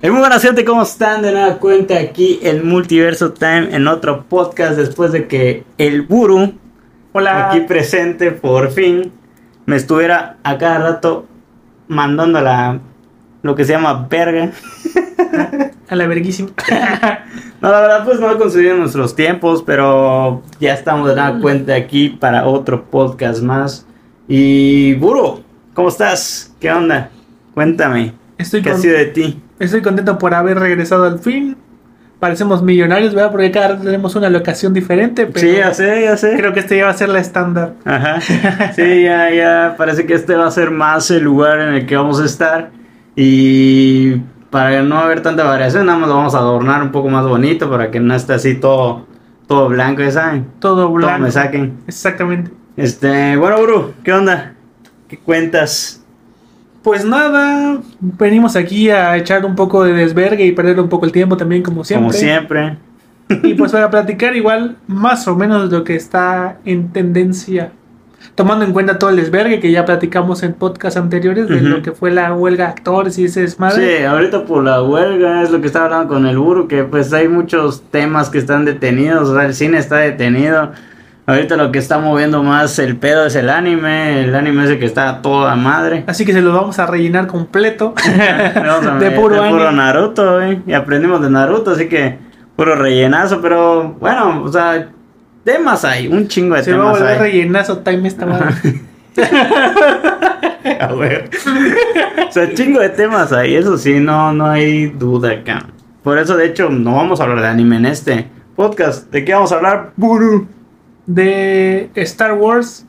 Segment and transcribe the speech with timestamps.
[0.00, 1.22] Hey, muy buenas gente, ¿cómo están?
[1.22, 6.54] De nueva cuenta aquí el Multiverso Time en otro podcast después de que el Buru,
[7.12, 7.48] Hola.
[7.48, 9.10] aquí presente por fin,
[9.66, 11.26] me estuviera a cada rato
[11.88, 12.78] mandando la,
[13.42, 14.52] lo que se llama verga.
[15.88, 16.50] A la verguísima.
[17.60, 21.74] No, la verdad pues no he conseguido nuestros tiempos, pero ya estamos de nueva cuenta
[21.74, 23.84] aquí para otro podcast más.
[24.28, 25.42] Y Buru,
[25.74, 26.54] ¿cómo estás?
[26.60, 27.10] ¿Qué onda?
[27.54, 29.42] Cuéntame, Estoy, ¿qué ha sido de ti?
[29.58, 31.56] Estoy contento por haber regresado al fin.
[32.20, 33.30] Parecemos millonarios, ¿verdad?
[33.30, 35.26] Porque cada vez tenemos una locación diferente.
[35.26, 36.36] Pero Sí, ya sé, ya sé.
[36.36, 37.74] Creo que este ya va a ser la estándar.
[37.84, 38.20] Ajá.
[38.74, 39.74] Sí, ya, ya.
[39.78, 42.70] Parece que este va a ser más el lugar en el que vamos a estar.
[43.14, 44.16] Y
[44.50, 47.70] para no haber tanta variación, nada más lo vamos a adornar un poco más bonito
[47.70, 49.06] para que no esté así todo,
[49.46, 50.46] todo blanco, ya saben.
[50.58, 51.20] Todo Todo blanco.
[51.22, 51.78] me saquen.
[51.86, 52.50] Exactamente.
[52.76, 54.54] Este, bueno, Bru, ¿qué onda?
[55.06, 56.04] ¿Qué cuentas?
[56.88, 61.12] Pues nada, venimos aquí a echar un poco de desvergue y perder un poco el
[61.12, 62.06] tiempo también, como siempre.
[62.06, 62.78] Como siempre.
[63.42, 67.72] Y pues para platicar igual más o menos lo que está en tendencia.
[68.34, 71.92] Tomando en cuenta todo el desvergue que ya platicamos en podcasts anteriores de lo que
[71.92, 73.98] fue la huelga de actores y ese desmadre.
[73.98, 77.12] Sí, ahorita por la huelga es lo que estaba hablando con el Buru, que pues
[77.12, 80.72] hay muchos temas que están detenidos, o sea, el cine está detenido.
[81.28, 84.86] Ahorita lo que está moviendo más el pedo es el anime, el anime ese que
[84.86, 86.04] está a toda madre.
[86.06, 87.92] Así que se los vamos a rellenar completo.
[88.54, 89.70] Vamos a de puro.
[89.70, 92.16] Naruto, güey, y aprendimos de Naruto, así que
[92.56, 94.88] puro rellenazo, pero bueno, o sea,
[95.44, 97.30] temas hay, un chingo de Se va a temas volver hay.
[97.30, 98.80] rellenazo time esta madre.
[100.80, 101.28] A ver.
[102.26, 105.66] o sea, chingo de temas ahí, eso sí, no, no hay duda acá.
[106.02, 109.10] Por eso, de hecho, no vamos a hablar de anime en este podcast.
[109.12, 109.92] ¿De qué vamos a hablar?
[109.94, 110.57] Buru.
[111.08, 112.86] De Star Wars,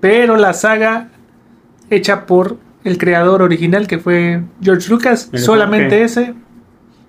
[0.00, 1.08] pero la saga
[1.90, 5.28] hecha por el creador original que fue George Lucas.
[5.32, 6.34] El Solamente ese.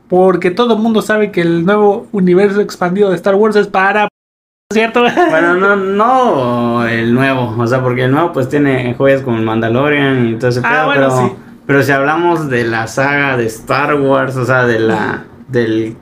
[0.09, 4.07] Porque todo el mundo sabe que el nuevo universo expandido de Star Wars es para...
[4.73, 5.03] ¿Cierto?
[5.29, 9.43] Bueno, no, no el nuevo, o sea, porque el nuevo pues tiene joyas como el
[9.43, 11.33] Mandalorian y todo ese Ah, pedo, bueno, pero, sí.
[11.67, 15.95] pero si hablamos de la saga de Star Wars, o sea, de la del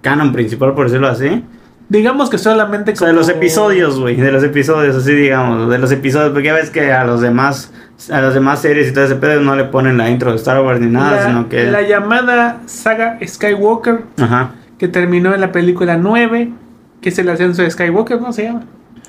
[0.00, 1.44] canon principal, por decirlo así,
[1.90, 5.76] Digamos que solamente o sea, de los episodios, güey, de los episodios, así digamos, de
[5.76, 7.72] los episodios, porque ya ves que a los demás,
[8.12, 10.62] a las demás series y todo ese pedo no le ponen la intro de Star
[10.62, 11.68] Wars ni nada, la, sino que...
[11.68, 16.52] la llamada saga Skywalker, Ajá, que terminó en la película 9,
[17.00, 18.62] que es el ascenso de Skywalker, ¿no se llama?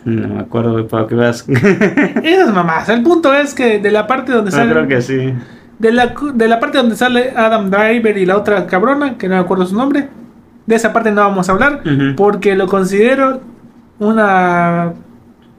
[0.04, 1.46] no me acuerdo, güey, para que veas.
[2.24, 2.90] Esas mamás.
[2.90, 4.72] El punto es que de la parte donde no, sale.
[4.72, 5.34] creo que sí.
[5.78, 9.36] De la, de la parte donde sale Adam Driver y la otra cabrona, que no
[9.36, 10.10] me acuerdo su nombre.
[10.66, 11.82] De esa parte no vamos a hablar.
[12.16, 13.42] Porque lo considero
[14.00, 14.94] una.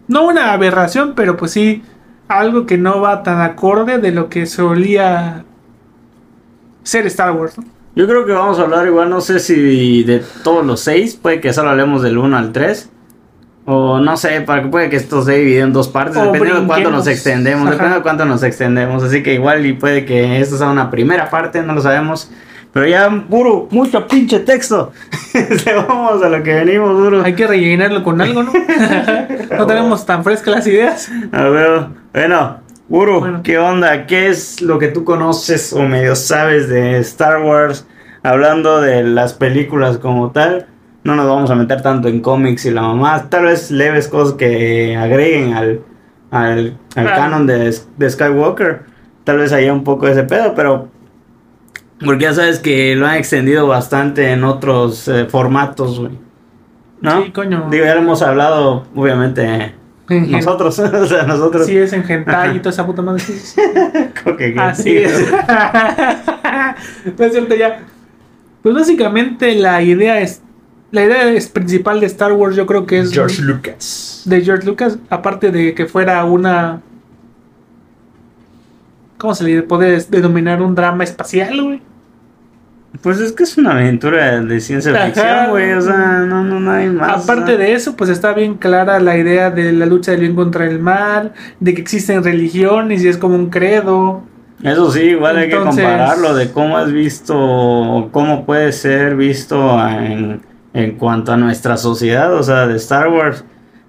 [0.08, 1.82] No una aberración, pero pues sí.
[2.28, 5.44] Algo que no va tan acorde de lo que solía
[6.82, 7.58] ser Star Wars.
[7.58, 7.64] ¿no?
[7.94, 11.40] Yo creo que vamos a hablar igual, no sé si de todos los seis, puede
[11.40, 12.90] que solo hablemos del 1 al 3.
[13.64, 16.62] O no sé, para que puede que esto se divida en dos partes, O dependiendo
[16.62, 17.70] de cuánto nos extendemos, Ajá.
[17.72, 19.02] dependiendo de cuánto nos extendemos.
[19.04, 22.30] Así que igual y puede que esto sea una primera parte, no lo sabemos.
[22.72, 24.92] Pero ya puro, mucho pinche texto.
[25.88, 27.22] Vamos a lo que venimos, duro.
[27.22, 28.52] Hay que rellenarlo con algo, ¿no?
[29.58, 31.10] no tenemos tan frescas las ideas.
[31.32, 32.56] A ver, bueno,
[32.88, 33.40] Uru, Bueno.
[33.42, 34.06] ¿qué onda?
[34.06, 37.86] ¿Qué es lo que tú conoces o medio sabes de Star Wars?
[38.22, 40.66] Hablando de las películas como tal,
[41.04, 44.34] no nos vamos a meter tanto en cómics y la mamá, tal vez leves cosas
[44.34, 45.80] que agreguen al,
[46.30, 48.82] al, al canon de, de Skywalker.
[49.24, 50.88] Tal vez haya un poco de ese pedo, pero
[52.04, 56.12] porque ya sabes que lo han extendido bastante en otros eh, formatos, güey.
[57.00, 57.24] ¿No?
[57.24, 57.68] Sí, coño.
[57.70, 59.74] Digo, ya lo hemos hablado, obviamente,
[60.08, 61.66] nosotros, o sea, nosotros.
[61.66, 63.22] Sí, es en hentai y toda esa puta madre.
[64.38, 65.32] que- Así es.
[67.18, 67.80] no es cierto ya.
[68.62, 70.42] Pues básicamente la idea es.
[70.92, 74.22] La idea es principal de Star Wars, yo creo que es George Lucas.
[74.26, 76.82] de George Lucas, aparte de que fuera una.
[79.16, 80.60] ¿Cómo se le puede denominar?
[80.60, 81.80] Un drama espacial, güey.
[83.00, 85.06] Pues es que es una aventura de ciencia Ajá.
[85.06, 85.72] ficción, güey.
[85.72, 87.24] O sea, no, no, no hay más.
[87.24, 90.66] Aparte de eso, pues está bien clara la idea de la lucha del bien contra
[90.66, 94.22] el mal, de que existen religiones y es como un credo.
[94.62, 99.76] Eso sí, igual hay que compararlo de cómo has visto, o cómo puede ser visto
[99.88, 100.42] en,
[100.72, 103.44] en cuanto a nuestra sociedad, o sea, de Star Wars.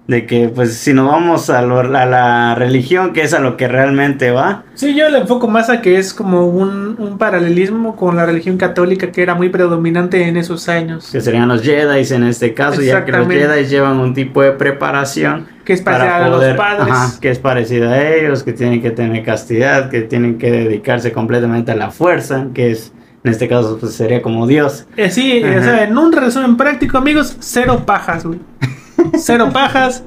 [0.06, 3.56] De que, pues, si nos vamos a, lo- a la religión, que es a lo
[3.56, 7.96] que realmente va, Sí, yo le enfoco más a que es como un, un paralelismo
[7.96, 11.08] con la religión católica que era muy predominante en esos años.
[11.10, 13.26] que serían los Jedi en este caso, ya que los.
[13.26, 16.92] Jedi llevan un tipo de preparación Que es parecida a los padres.
[16.94, 21.12] ajá, que es parecida a ellos, que tienen que tener castidad, que tienen que dedicarse
[21.12, 22.92] completamente a la fuerza, que es
[23.24, 24.86] En este caso, pues sería como Dios.
[24.98, 28.38] Eh, sí, o sea, en un resumen práctico, amigos, cero pajas, güey.
[29.18, 30.04] Cero pajas,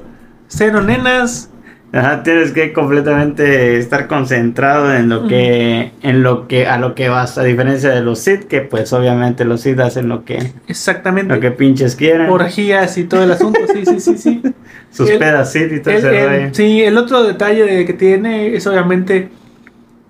[0.48, 1.50] cero nenas.
[1.90, 7.08] Ajá, tienes que completamente estar concentrado en lo que, en lo que, a lo que
[7.08, 11.34] vas, a diferencia de los Sith, que pues obviamente los Sith hacen lo que, Exactamente.
[11.34, 12.28] lo que pinches quieren.
[12.28, 14.42] Orgías y todo el asunto, sí, sí, sí, sí.
[14.90, 17.94] Sus el- pedas Sith y todo El- ese el- sí, el otro detalle de que
[17.94, 19.30] tiene es obviamente,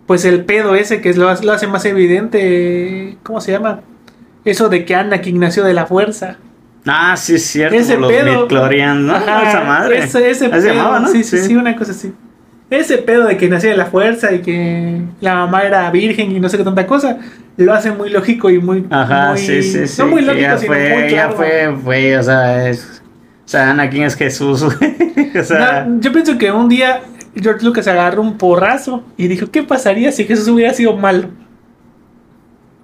[0.08, 3.82] pues el pedo ese que lo, hace- lo hace más evidente, ¿cómo se llama?
[4.44, 6.38] Eso de que Anakin nació de la fuerza.
[6.88, 8.46] Ah, sí, es cierto, Ese los pedo.
[8.94, 9.14] ¿no?
[9.14, 9.98] Ajá, Esa madre.
[9.98, 11.08] Ese, ese pedo, llamaba, ¿no?
[11.08, 12.12] sí, sí, sí, una cosa así.
[12.70, 16.40] Ese pedo de que nació de la fuerza y que la mamá era virgen y
[16.40, 17.18] no sé qué tanta cosa,
[17.56, 18.84] lo hace muy lógico y muy.
[18.90, 20.02] Ajá, muy- sí, sí, sí.
[20.02, 21.32] No muy lógico, ya sino fue, muy ya claro.
[21.36, 23.02] fue, fue, o sea, es,
[23.44, 24.62] o sea, Anakin es Jesús,
[25.40, 27.00] o sea, No, yo pienso que un día
[27.40, 31.28] George Lucas agarró un porrazo y dijo: ¿Qué pasaría si Jesús hubiera sido malo?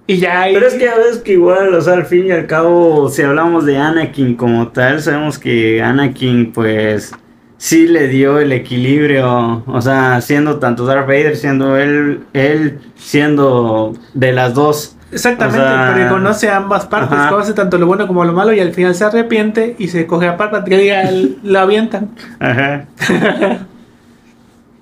[0.07, 0.53] Y ya ahí.
[0.53, 3.21] Pero es que a veces que igual, o sea, al fin y al cabo, si
[3.23, 7.11] hablamos de Anakin como tal, sabemos que Anakin, pues,
[7.57, 13.93] sí le dio el equilibrio, o sea, siendo tanto Darth Vader, siendo él, él siendo
[14.13, 14.95] de las dos.
[15.11, 17.29] Exactamente, o sea, porque conoce ambas partes, ajá.
[17.29, 20.27] conoce tanto lo bueno como lo malo y al final se arrepiente y se coge
[20.27, 22.09] a Palpatine que diga, él- lo avientan.
[22.39, 22.85] Ajá.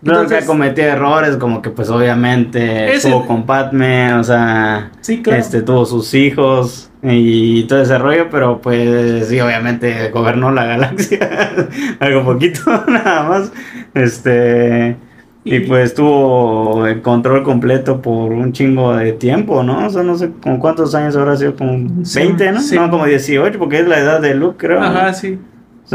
[0.03, 5.21] Que Entonces- cometido errores, como que pues obviamente Ese- estuvo con Padme, o sea, Sí,
[5.21, 5.39] claro.
[5.39, 11.19] este tuvo sus hijos y todo ese rollo, pero pues sí, obviamente gobernó la galaxia,
[11.99, 13.51] algo poquito nada más,
[13.93, 14.97] este,
[15.45, 19.87] y, Y- pues tuvo el control completo por un chingo de tiempo, ¿no?
[19.87, 22.61] O sea, no sé con cuántos años habrá sido, como Sí, 20, ¿no?
[22.61, 22.75] sí.
[22.75, 24.81] No, como 18, porque es la edad de Luke, creo.
[24.81, 25.37] Ajá, sí.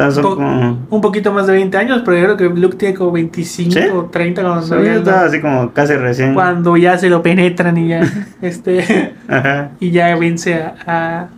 [0.02, 0.86] Sea, son Po- como...
[0.90, 3.80] Un poquito más de 20 años, pero yo creo que Luke tiene como 25 ¿Sí?
[3.92, 6.34] o 30 cuando, Sí, ya, estaba así como casi recién.
[6.34, 8.00] cuando ya se lo penetran y ya
[8.42, 9.70] este Ajá.
[9.80, 11.28] y ya vence a, a-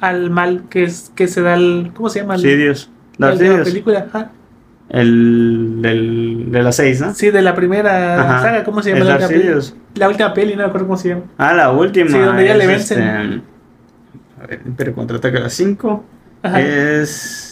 [0.00, 2.36] al mal que es que se da el ¿cómo se llama?
[2.36, 2.76] El-
[3.18, 4.30] Darth de la película, ajá.
[4.88, 7.14] El del, de las seis, ¿no?
[7.14, 8.42] Sí, de la primera Ajá.
[8.42, 9.54] saga, ¿cómo se llama la última peli?
[9.94, 11.22] La última peli, no me acuerdo cómo se llama.
[11.38, 12.10] Ah, la última.
[12.10, 12.98] Sí, donde ya le vencen.
[12.98, 13.42] este,
[14.42, 16.04] a ver, Imperio contraataca a las 5.
[16.42, 16.60] Ajá.
[16.60, 17.49] Es.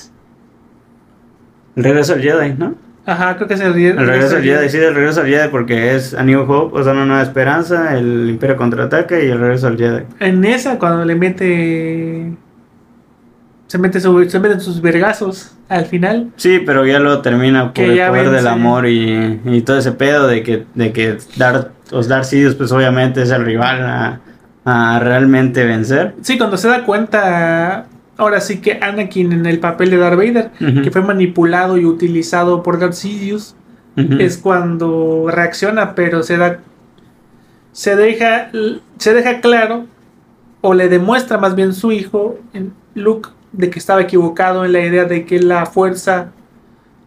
[1.78, 2.75] El regreso al Jedi, ¿no?
[3.06, 5.94] Ajá, creo que es el, El regreso al Jedi, sí, el regreso al Jedi porque
[5.96, 9.66] es A New Hope, o sea, una nueva esperanza, el Imperio contraataca y el regreso
[9.69, 10.02] al Jedi.
[10.20, 12.32] En esa, cuando le mete.
[13.66, 16.30] Se mete, su- se meten sus vergazos al final.
[16.36, 20.26] Sí, pero ya lo termina por el poder del amor y, y todo ese pedo
[20.26, 24.20] de que, de que Darth, os Darth Sidious, pues obviamente es el rival a,
[24.64, 26.14] a realmente vencer.
[26.22, 27.86] Sí, cuando se da cuenta.
[28.19, 30.50] Ahora sí que Anakin en el papel de Darth Vader,
[30.82, 33.55] que fue manipulado y utilizado por Darth Sidious,
[33.97, 36.59] es cuando reacciona, pero se da.
[37.73, 38.50] Se deja,
[38.99, 39.87] se deja claro,
[40.61, 42.38] o le demuestra más bien su hijo,
[42.94, 46.32] Luke, de que estaba equivocado en la idea de que la fuerza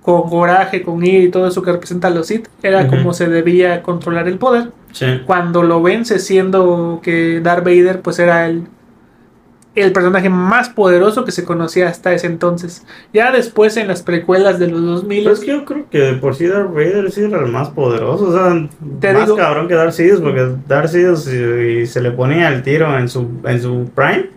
[0.02, 3.28] con coraje, con ira y todo eso que representa a los Sith, era como se
[3.28, 4.72] debía controlar el poder.
[4.94, 5.22] Sí.
[5.26, 8.64] Cuando lo vence siendo que Darth Vader pues era el,
[9.74, 12.86] el personaje más poderoso que se conocía hasta ese entonces.
[13.14, 16.14] Ya después en las precuelas de los 2000 Pero es que yo creo que de
[16.16, 18.68] por sí Darth Vader sí era el más poderoso, o sea,
[19.00, 21.38] Te más digo- cabrón que Darth Sidious, porque Darth Sidious y,
[21.82, 24.30] y se le ponía el tiro en su, en su prime.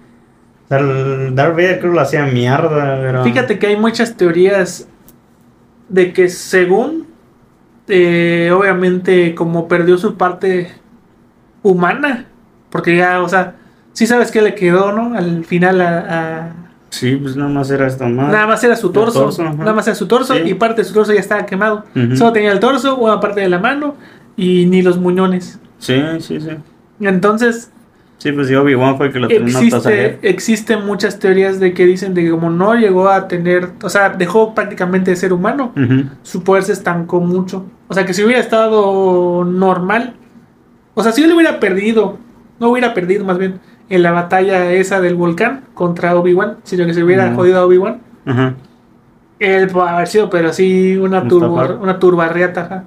[0.65, 3.25] O sea, el Darth Vader creo que lo hacía mierda, pero...
[3.25, 4.87] Fíjate que hay muchas teorías
[5.89, 7.09] de que según,
[7.89, 10.71] eh, obviamente, como perdió su parte
[11.63, 12.27] humana,
[12.71, 13.57] porque ya, o sea,
[13.95, 15.17] sí sabes que le quedó, ¿no?
[15.17, 15.99] Al final a...
[16.09, 16.53] a-
[16.91, 18.31] Sí, pues nada más era esto más.
[18.31, 20.43] nada más era su torso, torso, nada más era su torso Sí.
[20.45, 21.85] y parte de su torso ya estaba quemado.
[21.97, 22.17] Ujú.
[22.17, 23.97] Solo tenía el torso, una parte de la mano
[24.37, 25.59] y ni los muñones.
[25.79, 26.51] Sí, sí, sí.
[27.01, 27.71] Entonces,
[28.19, 31.85] Sí, pues sí, Obi-Wan fue el que lo terminó existe, existen muchas teorías de que
[31.85, 35.73] dicen de que como no llegó a tener, o sea, dejó prácticamente de ser humano,
[35.77, 36.05] Ujú.
[36.23, 37.67] su poder se estancó mucho.
[37.89, 40.15] O sea, que si hubiera estado normal,
[40.95, 42.19] o sea, si él hubiera perdido,
[42.61, 46.95] no hubiera perdido más bien en la batalla esa del volcán contra Obi-Wan, sino que
[46.95, 48.55] se hubiera jodido a Obi-Wan, Ajá.
[49.39, 51.77] él puede haber sido, pero sí una, turbo, Mustafar.
[51.83, 52.85] una turbarriata.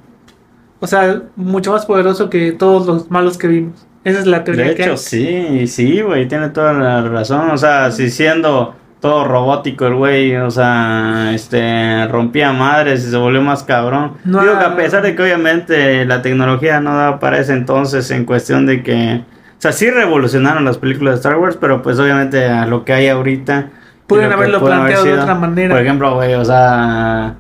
[0.80, 3.86] O sea, mucho más poderoso que todos los malos que vimos.
[4.04, 4.98] Esa es la teoría De que hecho, hay.
[4.98, 7.50] sí, sí, güey, tiene toda la razón.
[7.52, 13.18] O sea, si siendo todo robótico el güey, o sea, este, rompía madres y se
[13.18, 14.14] volvió más cabrón.
[14.24, 18.10] No, Digo que a pesar de que obviamente la tecnología no daba para ese entonces
[18.12, 19.24] en cuestión de que,
[19.58, 22.94] o sea, sí revolucionaron las películas de Star Wars, pero pues obviamente a lo que
[22.94, 23.70] hay ahorita.
[24.06, 25.74] Pueden haberlo haber planteado de otra manera.
[25.76, 27.36] Por ejemplo, güey, o sea,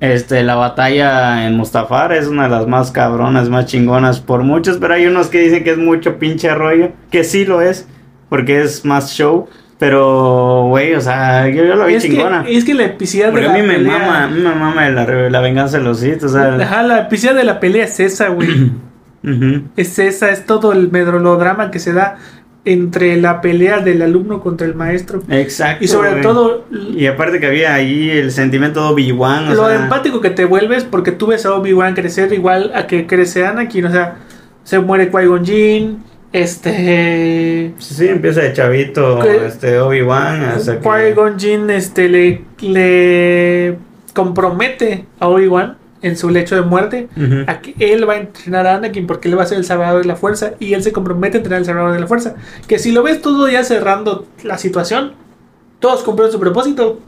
[0.00, 4.78] Este, la batalla en Mustafar es una de las más cabronas, más chingonas por muchos,
[4.78, 7.86] pero hay unos que dicen que es mucho pinche rollo, que sí lo es,
[8.30, 9.46] porque es más show.
[9.78, 12.44] Pero, güey, o sea, yo, yo lo vi Es chingona.
[12.44, 14.40] que, es que la epicidad de Porque a la mí me pelea- mama, a mí
[14.40, 16.54] me mama la, la venganza de los Sith, o sea.
[16.54, 18.48] Ajá, la epicidad de la pelea es esa, güey.
[19.76, 22.18] es esa, es todo el medrodrama que se da
[22.64, 25.22] entre la pelea del alumno contra el maestro.
[25.28, 25.82] Exacto.
[25.84, 26.22] Y sobre güey.
[26.22, 30.44] todo Y aparte que había ahí el sentimiento de Obi-Wan, lo sea, empático que te
[30.44, 34.16] vuelves porque tú ves a Obi-Wan crecer igual a que crece Anakin, o sea,
[34.62, 40.80] se muere Qui-Gon Jinn, este Sí, empieza de chavito, Que- este, Obi-Wan, que...
[40.80, 43.78] Qui-Gon Jinn este le, le
[44.14, 47.44] compromete a Obi-Wan en su lecho de muerte Ujú.
[47.46, 50.00] a que él va a entrenar a Anakin porque él va a ser el salvador
[50.02, 52.34] de la fuerza y él se compromete a entrenar al salvador de la fuerza.
[52.66, 55.12] Que si lo ves todo ya cerrando la situación,
[55.78, 57.00] todos cumplieron su propósito.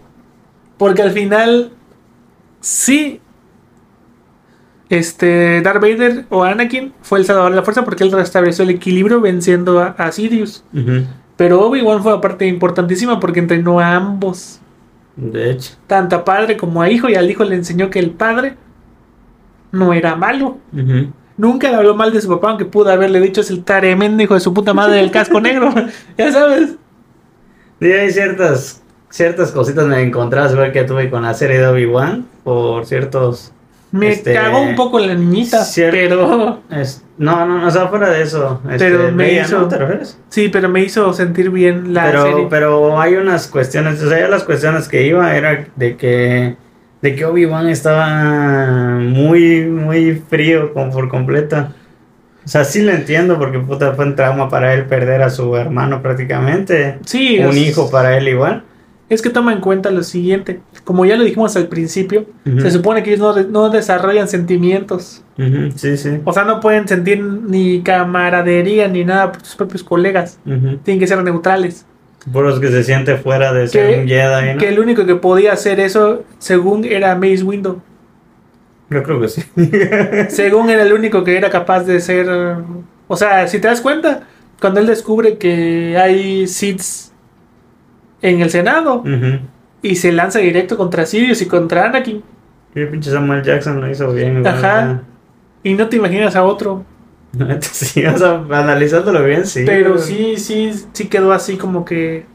[0.78, 1.70] Porque al final,
[2.61, 3.20] sí,
[4.88, 8.70] este Darth Vader o Anakin fue el salvador de la fuerza porque él restableció el
[8.70, 10.64] equilibrio venciendo a, a Sidious.
[10.75, 11.04] Ujú.
[11.37, 14.61] Pero Obi-Wan fue una parte importantísima porque entrenó a ambos,
[15.16, 15.72] De hecho.
[15.87, 18.56] tanto a padre como a hijo, y al hijo le enseñó que el padre
[19.72, 20.58] no era malo.
[21.36, 24.34] Nunca le habló mal de su papá, aunque pudo haberle dicho es el tremendo hijo
[24.34, 25.72] de su puta madre del casco negro.
[26.18, 26.76] ya sabes.
[27.80, 32.26] Sí, hay ciertas, ciertas cositas me encontradas igual que tuve con la serie de Obi-Wan,
[32.44, 33.52] por ciertos...
[33.90, 38.08] Me Este, cagó un poco la niñita, pero es- no, no, no, o sea, fuera
[38.08, 38.58] de eso.
[38.70, 39.68] Este, Pero me hizo- ¿no?
[39.68, 40.18] ¿Te refieres?
[40.30, 42.46] sí, pero me hizo sentir bien la pero, serie.
[42.48, 46.56] pero hay unas cuestiones, o sea, ya las cuestiones que iba era de que
[47.02, 51.68] de que Obi-Wan estaba muy, muy frío con, por completo.
[52.44, 55.54] O sea, sí lo entiendo porque puta fue un trauma para él perder a su
[55.56, 56.99] hermano prácticamente.
[57.04, 58.64] sí, un es, hijo para él igual.
[59.09, 60.61] es que toma en cuenta lo siguiente.
[60.85, 65.25] Como ya lo dijimos al principio, se supone que ellos no, no desarrollan sentimientos.
[65.76, 66.21] Sí, sí.
[66.25, 70.38] O sea, no pueden sentir ni camaradería ni nada por sus propios colegas.
[70.44, 71.87] Tienen que ser neutrales.
[72.30, 74.58] Por los que se siente fuera de ser un Jedi, ¿no?
[74.58, 77.80] Que el único que podía hacer eso, según era Mace Windu.
[78.90, 79.42] Yo creo que sí.
[80.28, 82.28] Según era el único que era capaz de ser.
[83.08, 84.24] O sea, si te das cuenta,
[84.60, 87.12] cuando él descubre que hay Siths
[88.20, 89.02] en el Senado
[89.82, 92.22] y se lanza directo contra Sirius y contra Anakin,
[92.74, 94.46] Y el pinche Samuel Jackson lo hizo bien.
[94.46, 95.02] Ajá.
[95.64, 96.84] y no te imaginas a otro,
[97.60, 99.62] Sí, o sea, analizándolo bien, sí.
[99.66, 102.26] pero sí, sí, sí quedó así como que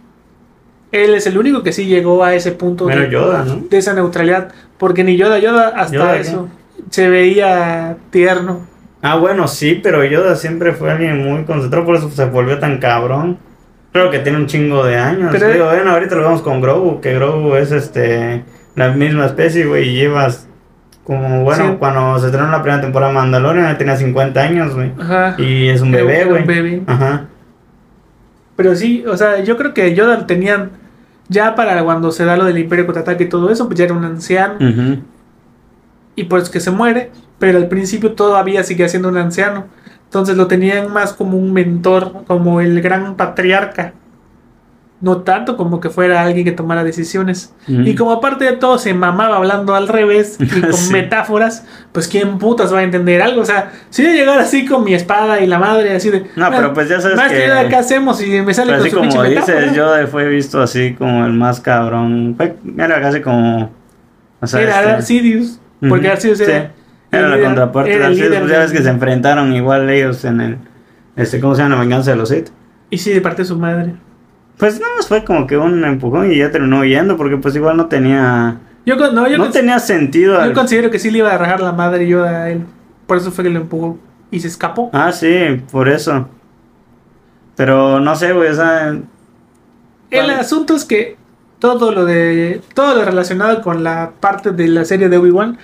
[0.91, 3.55] él es el único que sí llegó a ese punto Bueno, de, Yoda, ¿no?
[3.69, 6.21] de esa neutralidad, porque ni Yoda, Yoda hasta Yoda, ¿qué?
[6.21, 6.49] eso
[6.89, 8.65] se veía tierno.
[9.01, 12.79] Ah, bueno, sí, pero Yoda siempre fue alguien muy concentrado, por eso se volvió tan
[12.79, 13.37] cabrón.
[13.91, 15.29] Creo que tiene un chingo de años.
[15.31, 18.43] Pero- Digo, bueno, ahorita lo vemos con Grogu, que Grogu es este
[18.75, 20.47] la misma especie, güey, y llevas
[21.07, 21.75] como, bueno, Sí.
[21.79, 24.91] cuando se estrenó la primera temporada de Mandalorian, él tenía 50 años, güey.
[24.99, 25.35] Ajá.
[25.37, 26.41] Y es un bebé, güey.
[26.41, 26.81] un bebé.
[26.85, 27.27] Ajá.
[28.57, 30.71] Pero sí, o sea, yo creo que Yoda lo tenían
[31.29, 33.93] ya para cuando se da lo del Imperio contraataque y todo eso, pues ya era
[33.93, 34.99] un anciano Ujú.
[36.15, 39.65] y pues que se muere, pero al principio todavía seguía siendo un anciano.
[40.05, 43.93] Entonces lo tenían más como un mentor, como el gran patriarca.
[44.99, 47.53] No tanto como que fuera alguien que tomara decisiones.
[47.67, 50.91] Y como aparte de todo se mamaba hablando al revés y con Sí.
[50.91, 53.41] metáforas, pues quién putas va a entender algo.
[53.41, 56.25] O sea, si yo llegara así con mi espada y la madre así de...
[56.35, 58.21] No, pero pues ya sabes Maestro, que- Yoda, ¿qué hacemos?
[58.23, 61.33] Y me sale Pero con así su como dices, Yoda fue visto así como el
[61.33, 62.33] más cabrón.
[62.35, 63.69] Fue, era casi como.
[64.41, 65.59] O sea, era este- Darth Sidious.
[65.87, 66.31] Porque sí.
[67.11, 70.41] era, la contraparte era de líder pues ya ves que se enfrentaron igual ellos en
[70.41, 70.57] el.
[71.15, 71.75] Este, ¿Cómo se llama?
[71.75, 72.49] La venganza de los Sith.
[72.89, 73.93] Y sí, de parte de su madre.
[74.57, 77.85] Pues no, fue como que un empujón y ya terminó huyendo porque pues igual no
[77.87, 78.57] tenía.
[78.85, 80.35] Yo, no, yo, no tenía sentido.
[80.35, 82.65] yo al- considero que sí le iba a rajar la madre yo a él.
[83.05, 83.99] Por eso fue que lo empujó.
[84.31, 84.89] Y se escapó.
[84.93, 86.27] Ah, sí, por eso.
[87.55, 88.89] Pero no sé, güey, o sea.
[90.09, 90.33] El vale.
[90.35, 91.17] asunto es que
[91.59, 92.61] todo lo de.
[92.73, 95.57] Todo lo relacionado con la parte de la serie de Obi-Wan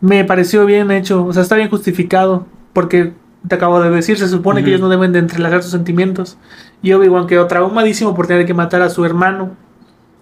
[0.00, 1.24] me pareció bien hecho.
[1.24, 2.46] O sea, está bien justificado.
[2.72, 3.12] Porque
[3.46, 6.36] te acabo de decir, se supone que ellos no deben de entrelazar sus sentimientos.
[6.84, 9.56] Y Obi-Wan quedó traumadísimo por tener que matar a su hermano.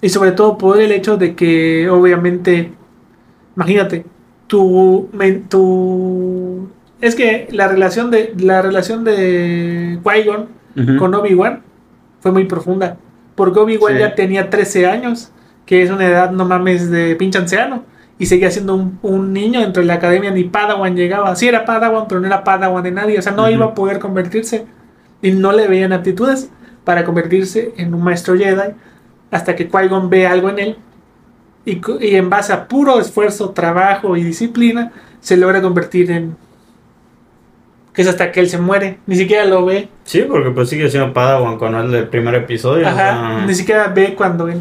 [0.00, 2.72] Y sobre todo por el hecho de que, obviamente,
[3.56, 4.06] imagínate,
[4.46, 5.08] tu,
[7.00, 11.62] es que la relación de la relación de Qui-Gon con Obi-Wan
[12.20, 12.96] fue muy profunda.
[13.34, 13.98] Porque Obi-Wan Sí.
[13.98, 15.32] ya tenía 13 años,
[15.66, 17.84] que es una edad, no mames, de pinche anciano.
[18.18, 21.34] Y seguía siendo un, un niño dentro de la academia, ni Padawan llegaba.
[21.34, 23.18] Sí era Padawan, pero no era Padawan de nadie.
[23.18, 24.64] O sea, no iba a poder convertirse.
[25.22, 26.50] Y no le veían aptitudes
[26.84, 28.72] para convertirse en un maestro Jedi.
[29.30, 30.76] Hasta que Qui-Gon ve algo en él
[31.64, 36.36] Y, y en base a puro esfuerzo, trabajo y disciplina, se logra convertir en.
[37.94, 38.98] Que es hasta que él se muere.
[39.06, 39.88] Ni siquiera lo ve.
[40.04, 42.84] Sí, porque pues sigue siendo Padawan con el del primer episodio.
[42.86, 42.96] o Ajá.
[42.96, 44.60] sea, Ni siquiera ve cuando él.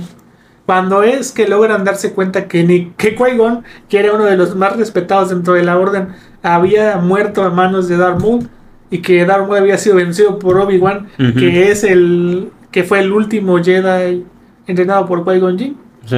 [0.65, 4.56] Cuando es que logran darse cuenta que, ni, que Qui-Gon, que era uno de los
[4.56, 6.10] más respetados dentro de la orden,
[6.44, 8.48] había muerto a manos de Darth Maul
[8.92, 13.12] y que Darth Maul había sido vencido por Obi-Wan, que es el que fue el
[13.12, 14.24] último Jedi
[14.68, 15.78] entrenado por Qui-Gon Jinn.
[16.06, 16.18] sí.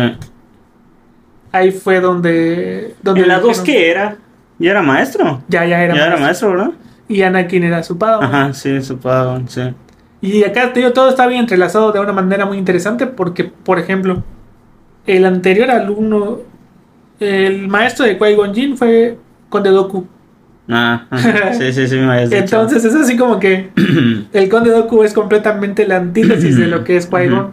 [1.52, 4.18] Ahí fue donde donde ¿En la dijeron- 2 qué era?
[4.58, 5.44] ¿Ya era maestro?
[5.48, 6.50] Ya ya era, ya era maestro.
[6.52, 6.72] ¿verdad?
[7.08, 8.26] y Anakin era su padre.
[8.26, 9.62] Ajá, sí, su Padawan, sí.
[10.22, 13.78] Y acá te digo, todo está bien entrelazado de una manera muy interesante porque, por
[13.78, 14.24] ejemplo,
[15.06, 16.40] el anterior alumno,
[17.20, 19.18] el maestro de Qui-Gon Jinn fue
[19.50, 20.08] Conde Doku.
[20.70, 22.42] Ah, ajá, sí, sí, sí, me habías dicho.
[22.42, 23.72] Entonces es así como que
[24.34, 27.52] el Conde Doku es completamente la antítesis de lo que es Qui-Gon.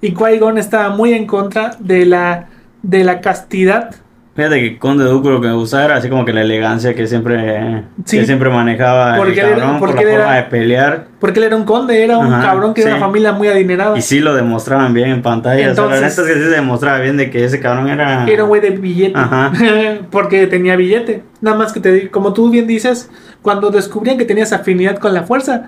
[0.00, 2.48] Y Qui-Gon estaba muy en contra de la,
[2.82, 3.94] de la castidad.
[4.40, 7.06] Fíjate que Conde Dooku lo que me gustaba era así como que la elegancia que
[7.06, 8.18] siempre, Sí.
[8.18, 10.50] que siempre manejaba Porque el él era- cabrón, por porque la él forma era- de
[10.50, 11.06] pelear.
[11.20, 12.96] Porque él era un conde, era un Ajá, cabrón que era sí.
[12.96, 13.98] una familia muy adinerada.
[13.98, 15.56] Y sí lo demostraban bien en pantalla.
[15.56, 17.88] o sea, la Entonces- neta es que sí se demostraba bien de que ese cabrón
[17.88, 18.26] era...
[18.26, 19.18] Era un güey de billete.
[19.18, 19.52] Ajá.
[20.10, 21.22] Porque tenía billete.
[21.42, 23.10] Nada más que te digo, como tú bien dices,
[23.42, 25.66] cuando descubrían que tenías afinidad con la fuerza,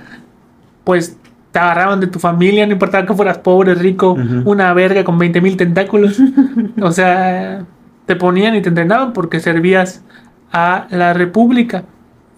[0.84, 1.18] pues
[1.50, 4.50] te agarraban de tu familia, no importaba que fueras pobre, rico, Ujú.
[4.50, 6.18] una verga con 20 mil tentáculos.
[6.80, 7.64] o sea,
[8.06, 10.04] te ponían y te entrenaban porque servías
[10.52, 11.84] a la república.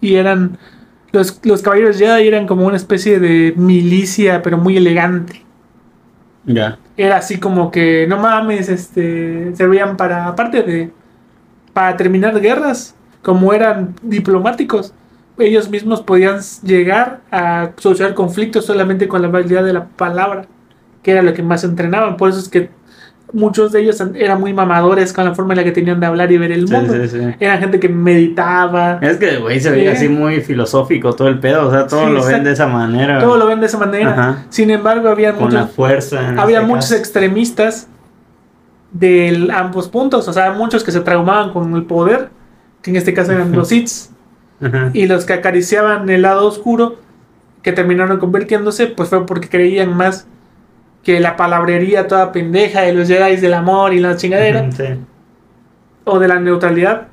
[0.01, 0.59] Y eran.
[1.13, 5.47] Los, los caballeros Jedi eran como una especie de milicia, pero muy elegante
[6.45, 6.79] Ya.
[6.97, 10.93] era así como que no mames, este, servían para, aparte de,
[11.73, 14.95] para terminar guerras, como eran diplomáticos,
[15.39, 20.47] ellos mismos podían llegar a solucionar conflictos solamente con la habilidad de la palabra,
[21.03, 22.71] que era lo que más entrenaban, por eso es que
[23.35, 26.33] muchos de ellos eran muy mamadores con la forma en la que tenían de hablar
[26.33, 26.95] y ver el mundo.
[27.07, 30.07] sí, gente que meditaba, Es que, güey, se veía Sí.
[30.07, 31.69] así muy filosófico todo el pedo.
[31.69, 33.19] O sea, todo lo ven de esa manera.
[33.19, 34.11] todo lo ven de esa manera.
[34.13, 34.45] Ajá.
[34.49, 36.35] Sin embargo, había Con muchos, la fuerza.
[36.41, 36.95] había este muchos caso.
[36.97, 37.89] extremistas
[38.93, 42.31] de ambos puntos, o sea, muchos que se traumaban con el poder,
[42.81, 43.91] que en este caso eran los Sith,
[44.63, 44.91] Ajá.
[44.93, 46.97] y los que acariciaban el lado oscuro,
[47.63, 50.29] que terminaron convirtiéndose, pues fue porque creían más
[51.05, 54.85] que la palabrería toda pendeja de los Jedi del amor y la chingadera, Sí.
[56.05, 57.09] o de la neutralidad,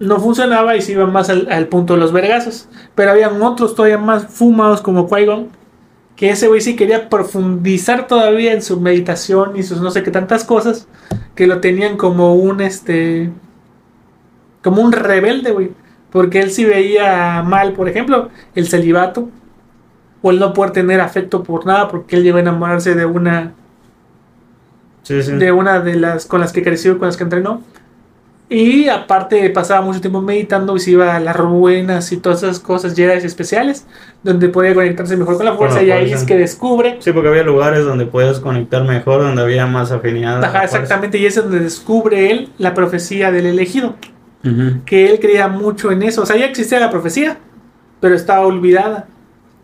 [0.00, 2.68] no funcionaba y se iban más al, al punto de los vergazos.
[2.94, 5.48] Pero habían otros todavía más fumados como Qui-Gon,
[6.16, 10.10] que ese güey sí quería profundizar todavía en su meditación y sus no sé qué
[10.10, 10.88] tantas cosas,
[11.34, 13.30] que lo tenían como un este
[14.62, 15.70] como un rebelde, güey,
[16.10, 19.28] porque él sí veía mal, por ejemplo, el celibato
[20.22, 23.52] o el no poder tener afecto por nada porque él llegó a enamorarse de una
[25.02, 25.32] Sí, sí.
[25.32, 27.62] de una de las con las que creció, con las que entrenó.
[28.50, 32.58] Y aparte pasaba mucho tiempo meditando y se iba a las ruinas y todas esas
[32.60, 33.86] cosas Jedi especiales,
[34.22, 36.96] donde podía conectarse mejor con la fuerza y ahí es que descubre.
[37.00, 40.42] Sí, porque había lugares donde podías conectar mejor, donde había más afinidad.
[40.42, 40.64] Ajá, fuerza.
[40.78, 43.96] exactamente, y es donde descubre él la profecía del elegido,
[44.86, 46.22] que él creía mucho en eso.
[46.22, 47.36] O sea, ya existía la profecía,
[48.00, 49.08] pero estaba olvidada.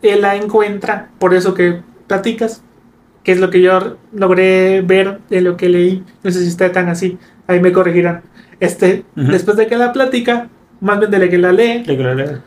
[0.09, 2.63] Él la encuentra, por eso que platicas,
[3.23, 6.03] que es lo que yo logré ver de lo que leí.
[6.23, 8.21] No sé si está tan así, ahí me corregirán.
[8.59, 10.47] Este, después de que la platica,
[10.79, 12.37] más bien de la que la lee, que-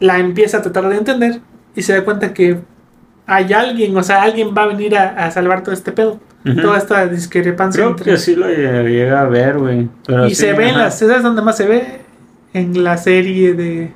[0.00, 1.40] la empieza a tratar de entender
[1.74, 2.58] y se da cuenta que
[3.26, 6.18] hay alguien, o sea, alguien va a venir a, a salvar todo este pedo.
[6.46, 6.60] Ujú.
[6.62, 9.88] Toda esta discrepancia Creo entre- que sí lo llega a ver, güey.
[10.26, 12.00] Y sí, se ve en las ¿sabes dónde más se ve?
[12.54, 13.92] En la serie de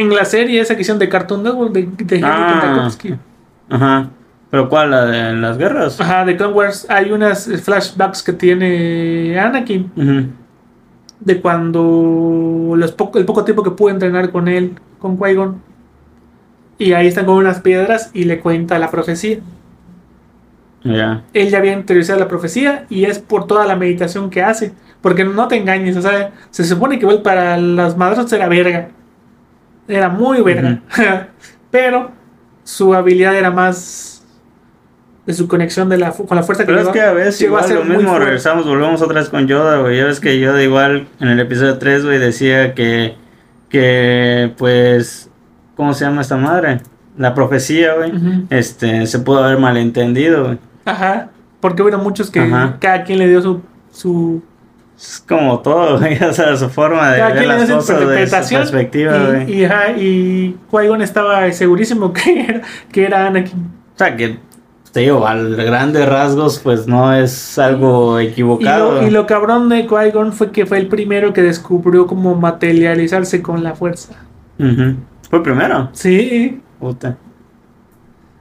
[0.00, 2.58] en la serie esa que hicieron de Cartoon Network de, de Henry Ah.
[2.62, 3.14] Tartakovsky.
[3.68, 4.10] Ajá.
[4.50, 4.90] ¿Pero cuál?
[4.90, 6.00] ¿La de las guerras?
[6.00, 10.26] Ajá, de Clone Wars hay unas flashbacks que tiene Anakin Ujú.
[11.20, 15.56] de cuando los el poco tiempo que pude entrenar con él, con Qui-Gon.
[16.78, 19.38] Y ahí están con unas piedras y le cuenta la profecía.
[20.82, 21.22] Ya.
[21.34, 24.72] Él ya había interiorizado la profecía y es por toda la meditación que hace.
[25.02, 28.88] Porque no te engañes, o sea, se supone que igual para las madres era verga.
[29.90, 30.80] Era muy verga.
[31.70, 32.12] Pero
[32.64, 34.24] su habilidad era más
[35.26, 37.44] de su conexión de la, con la fuerza que Pero es que a veces a
[37.44, 39.98] igual ser lo mismo, regresamos, volvemos otra vez con Yoda, güey.
[39.98, 43.16] Ya ves que Yoda igual en el episodio 3, güey, decía que,
[43.68, 45.30] que, pues,
[45.76, 46.80] ¿cómo se llama esta madre?
[47.16, 48.12] La profecía, güey.
[48.50, 50.58] Este, se pudo haber malentendido, güey.
[50.84, 51.28] Ajá.
[51.60, 52.78] Porque hubo muchos que Ajá.
[52.80, 53.60] cada quien le dio su,
[53.92, 54.42] su
[55.00, 56.22] Es como todo, güey.
[56.22, 60.56] O sea, su forma de ver las cosas de su perspectiva, y, y, ajá, y
[61.00, 62.60] estaba segurísimo que era,
[62.92, 63.58] que era Anakin.
[63.94, 64.38] O sea, que
[64.92, 69.00] te digo, al grandes rasgos, pues no es algo Y equivocado.
[69.00, 73.40] lo, y lo cabrón de Qui-Gon fue que fue el primero que descubrió cómo materializarse
[73.40, 74.14] con la fuerza.
[75.30, 75.88] Fue primero.
[75.92, 76.60] Sí.
[76.78, 77.16] Puta.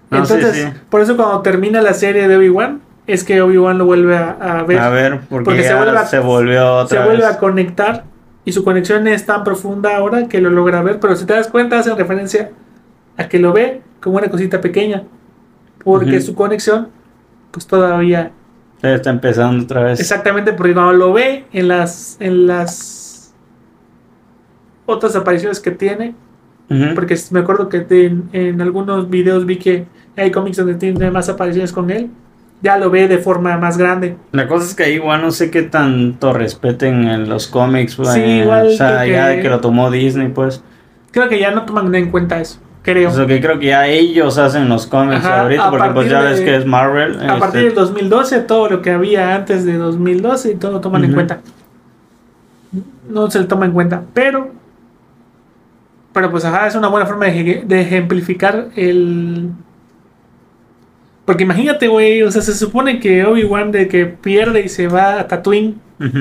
[0.09, 0.79] No, sí, Entonces, sí.
[0.89, 2.81] por eso cuando termina la serie de Obi-Wan,
[3.13, 4.79] es que Obi-Wan lo vuelve a, a ver.
[4.79, 7.35] A ver, porque, Porque se vuelve a- se volvió otra se vuelve vez.
[7.35, 8.03] a conectar
[8.45, 11.47] y su conexión es tan profunda ahora que lo logra ver, pero si te das
[11.47, 12.51] cuenta hacen referencia
[13.17, 15.03] a que lo ve como una cosita pequeña,
[15.83, 16.87] porque su conexión
[17.51, 18.31] pues todavía
[18.81, 19.99] está empezando otra vez.
[19.99, 23.33] exactamente porque cuando lo ve en las en las
[24.85, 26.15] otras apariciones que tiene,
[26.95, 31.27] porque me acuerdo que en, en algunos videos vi que hay cómics donde tiene más
[31.29, 32.09] apariciones con él,
[32.61, 34.17] ya lo ve de forma más grande.
[34.31, 37.97] La cosa es que ahí igual no sé qué tanto respeten en los cómics.
[38.13, 40.63] Sí, igual O sea, ya que- de que lo tomó Disney, pues.
[41.11, 43.09] Creo que ya no toman en cuenta eso, creo.
[43.09, 46.21] O sea, que creo que ya ellos hacen los cómics Ajá, ahorita, porque pues ya
[46.21, 47.19] ves de- que es Marvel.
[47.19, 51.03] A este, partir del 2012, todo lo que había antes de 2012, todo lo toman
[51.05, 51.39] en cuenta.
[53.09, 54.51] No se le toma en cuenta, pero.
[56.13, 59.49] Pero pues, ajá, es una buena forma de ejemplificar el.
[61.29, 65.19] Porque imagínate, güey, o sea, se supone que Obi-Wan de que pierde y se va
[65.19, 65.75] a Tatooine,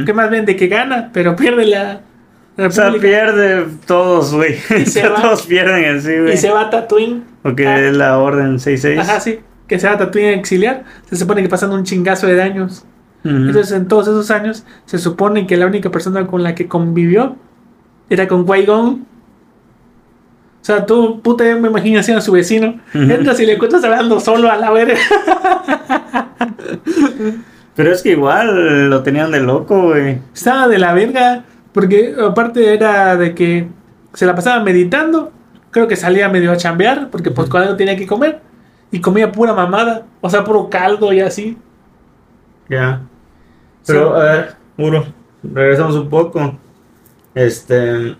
[0.04, 2.02] que más bien de que gana, pero pierde la
[2.58, 4.56] O sea, pierde todos, güey.
[5.22, 6.34] Todos pierden en sí, güey.
[6.34, 7.24] y se va a Tatooine.
[7.40, 7.80] Porque Ah.
[7.80, 8.98] es la orden 66.
[9.08, 10.84] Ajá, sí, que se va a Tatooine a exiliar.
[11.08, 12.84] Se supone que pasan un chingazo de daños.
[13.24, 17.36] Entonces, en todos esos años, se supone que la única persona con la que convivió
[18.10, 19.06] era con Qui-Gon.
[20.68, 22.78] O sea, tú, puta, yo me imagino así a su vecino.
[22.94, 23.10] Ujú.
[23.10, 24.98] Entras y le encuentras hablando solo a la verga.
[27.74, 30.18] Pero es que igual lo tenían de loco, güey.
[30.34, 31.44] Estaba de la verga.
[31.72, 33.66] Porque aparte era de que
[34.12, 35.32] se la pasaba meditando.
[35.70, 37.08] Creo que salía medio a chambear.
[37.10, 38.40] Porque pues cuando tenía que comer.
[38.90, 40.04] Y comía pura mamada.
[40.20, 41.56] O sea, puro caldo y así.
[42.68, 43.00] Ya.
[43.86, 44.20] Pero, Sí.
[44.20, 45.06] a ver, Uro,
[45.42, 46.58] regresamos un poco.
[47.34, 48.16] Este.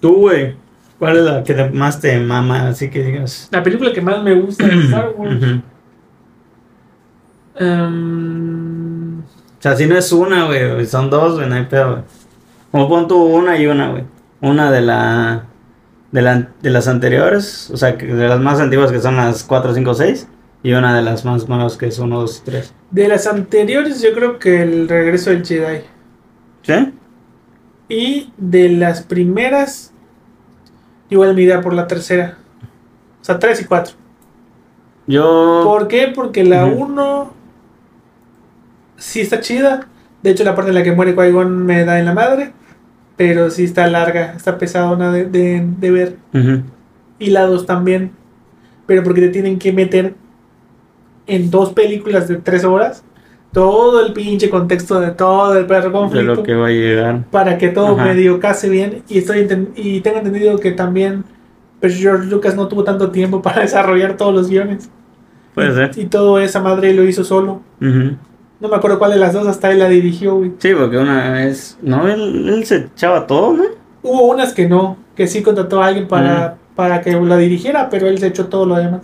[0.00, 0.54] Tú, güey,
[1.00, 2.68] ¿cuál es la que te- más te mama?
[2.68, 3.48] Así que digas.
[3.50, 5.42] La película que más me gusta de Star Wars.
[7.56, 9.22] Em, O
[9.62, 12.02] sea, si no es una, güey, son dos, güey, no hay pedo, güey.
[12.70, 14.04] Como pon tú una y una, güey.
[14.40, 15.44] Una de la.
[16.12, 19.74] De, la, de las anteriores, o sea, de las más antiguas que son las 4,
[19.74, 20.28] 5, 6,
[20.64, 22.74] y una de las más nuevas que es 1, 2 y 3.
[22.90, 25.82] De las anteriores, yo creo que el regreso del Jedi.
[26.62, 26.92] ¿Sí?
[27.88, 29.92] Y de las primeras,
[31.10, 32.38] igual me iría por la tercera.
[33.20, 33.94] O sea, 3 y 4.
[35.06, 35.62] Yo.
[35.64, 36.12] ¿Por qué?
[36.14, 36.64] Porque la.
[36.64, 37.32] 1
[38.96, 39.88] sí está chida.
[40.22, 42.52] De hecho, la parte en la que muere Qui-Gon me da en la madre.
[43.16, 46.16] Pero sí está larga, está pesadona de, de, de ver.
[47.18, 48.12] Y la 2 también.
[48.86, 50.14] Pero porque te tienen que meter
[51.26, 53.04] en dos películas de 3 horas
[53.52, 56.34] todo el pinche contexto de todo el perro De conflicto.
[56.36, 57.24] lo que va a llegar.
[57.30, 58.04] para que todo Ajá.
[58.06, 61.24] medio case bien y estoy y tengo entendido que también
[61.80, 64.88] pues George Lucas no tuvo tanto tiempo para desarrollar todos los guiones
[65.54, 65.90] Puede ser.
[65.98, 69.70] y todo esa madre lo hizo solo no me acuerdo cuál de las dos hasta
[69.72, 70.52] él la dirigió güey.
[70.58, 71.78] Sí, porque una vez.
[71.80, 73.64] No, él, él se echaba todo, ¿no?
[74.02, 78.06] hubo unas que no que sí contrató a alguien para, para que la dirigiera pero
[78.06, 79.00] él se echó todo lo demás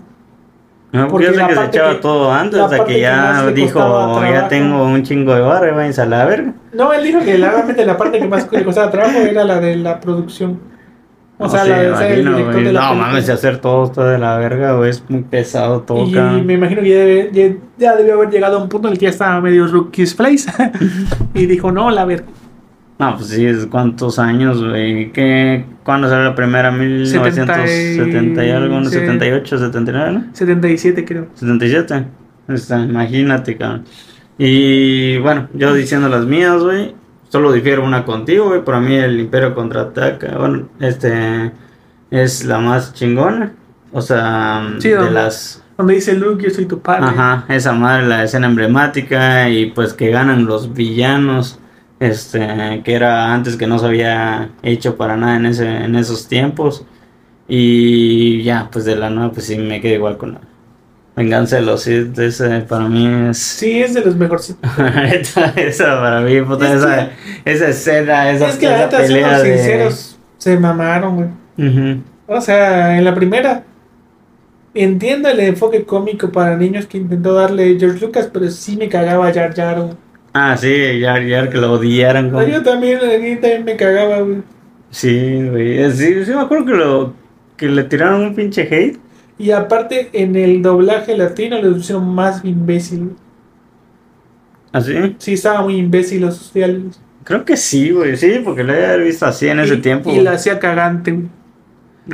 [0.93, 3.01] No, Porque porque yo sé la que se echaba que- todo antes, o parte que
[3.01, 6.55] ya dijo, ya tengo un chingo de barra, váyanse a la verga.
[6.73, 9.61] no él dijo que la, realmente la parte que más le costaba trabajo era la
[9.61, 10.59] de la producción
[11.39, 12.65] o No sea sé, la de el imagino, director güey.
[12.65, 13.09] de la No película.
[13.09, 16.81] mames, hacer todo está de la verga, güey, es muy pesado todo, Y me imagino
[16.81, 17.57] que ya, debe- ya,
[17.91, 20.51] ya debió haber llegado a un punto en el que ya estaba medio Rookie's Place.
[21.35, 22.25] y dijo, no, la ver.
[22.99, 25.13] No, pues sí, es cuántos años, güey.
[25.13, 25.65] ¿Qué?
[25.85, 26.71] ¿Cuándo salió la primera?
[26.71, 28.87] 1970 y algo, ¿no?
[28.87, 28.99] Sí.
[28.99, 30.25] 78, 79, ¿no?
[30.33, 31.27] 77 creo.
[31.35, 32.07] 77.
[32.49, 33.85] Está, imagínate, cabrón.
[34.39, 36.95] Y bueno, yo diciendo las mías, güey.
[37.29, 38.65] Solo difiero una contigo, güey.
[38.65, 40.39] Para mí el Imperio contraataca.
[40.39, 41.53] Bueno, este
[42.11, 43.53] es la más chingona.
[43.93, 45.63] O sea, Sí, de las.
[45.77, 47.07] Donde dice Luke, yo soy tu padre.
[47.07, 49.51] Ajá, esa madre, la escena emblemática.
[49.51, 51.59] Y pues que ganan los villanos.
[51.99, 56.29] Este, que era antes que no se había hecho para nada en, ese, en esos
[56.29, 56.85] tiempos.
[57.49, 60.41] Y ya, pues de la nueva, pues sí me quedo igual con la
[61.15, 62.19] Venganza de los Sith.
[62.19, 63.39] Ese para mí es.
[63.39, 64.71] Sí, es de los mejorcitos.
[65.57, 67.11] Esa para mí, puta, Es esa,
[67.45, 71.29] esa escena, esa, es que la esa pelea de- sinceros, se mamaron, güey.
[71.69, 72.03] Ujú.
[72.27, 73.63] O sea, en la primera,
[74.75, 79.33] entiendo el enfoque cómico para niños que intentó darle George Lucas, pero sí me cagaba
[79.33, 79.95] Jar Jar, güey.
[80.39, 82.31] Ah, sí, Jar Jar que lo odiaran.
[82.31, 84.43] como- Yo también, a mí también me cagaba, güey.
[84.91, 85.91] Sí, güey.
[85.93, 87.15] Sí, sí, me acuerdo que, lo,
[87.57, 88.99] que le tiraron un pinche hate.
[89.39, 93.13] Y aparte, en el doblaje latino lo pusieron más imbécil.
[94.73, 95.17] ¿Así?
[95.19, 97.01] Sí, estaba muy imbécil los diálogos.
[97.25, 98.17] Creo que sí, güey.
[98.19, 100.11] Sí, porque lo había visto así en ese tiempo.
[100.11, 100.25] Y güey.
[100.25, 101.29] lo hacía cagante, güey.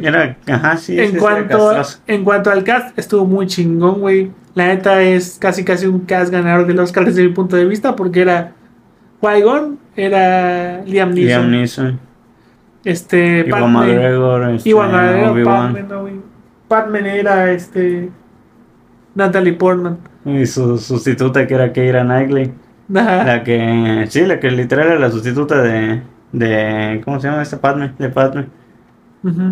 [0.01, 0.99] Era, ajá, sí.
[0.99, 1.73] en, sí, cuanto,
[2.07, 4.31] en cuanto al cast, estuvo muy chingón, güey.
[4.55, 7.97] La neta es casi casi un cast ganador del Oscar desde mi punto de vista,
[7.97, 8.53] porque era
[9.21, 12.01] Qui-Gon, era Liam Neeson, Liam Neeson.
[12.85, 14.51] este, Iwan McGregor.
[14.51, 16.09] Este, Iwan McGregor, no,
[17.05, 18.11] era este
[19.15, 19.99] Natalie Portman.
[20.25, 22.53] Y su sustituta que era Keira Knightley.
[22.95, 23.25] Ajá.
[23.25, 26.03] La que, sí, la que literal era la sustituta de,
[26.33, 27.93] de, ¿cómo se llama esta Padme?
[27.99, 28.09] De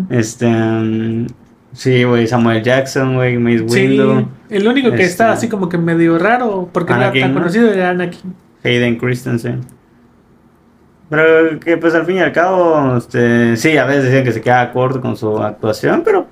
[0.09, 1.27] Este, mm,
[1.73, 5.69] sí, güey, Samuel Jackson, güey, Mace Sí, Windu, el único que Este- estaba así como
[5.69, 7.39] que medio raro, porque no era tan ¿no?
[7.39, 8.33] conocido, era Anakin.
[8.63, 9.61] Hayden Christensen.
[11.09, 14.41] Pero que pues al fin y al cabo, este, sí, a veces decían que se
[14.41, 16.27] quedaba corto con su actuación, pero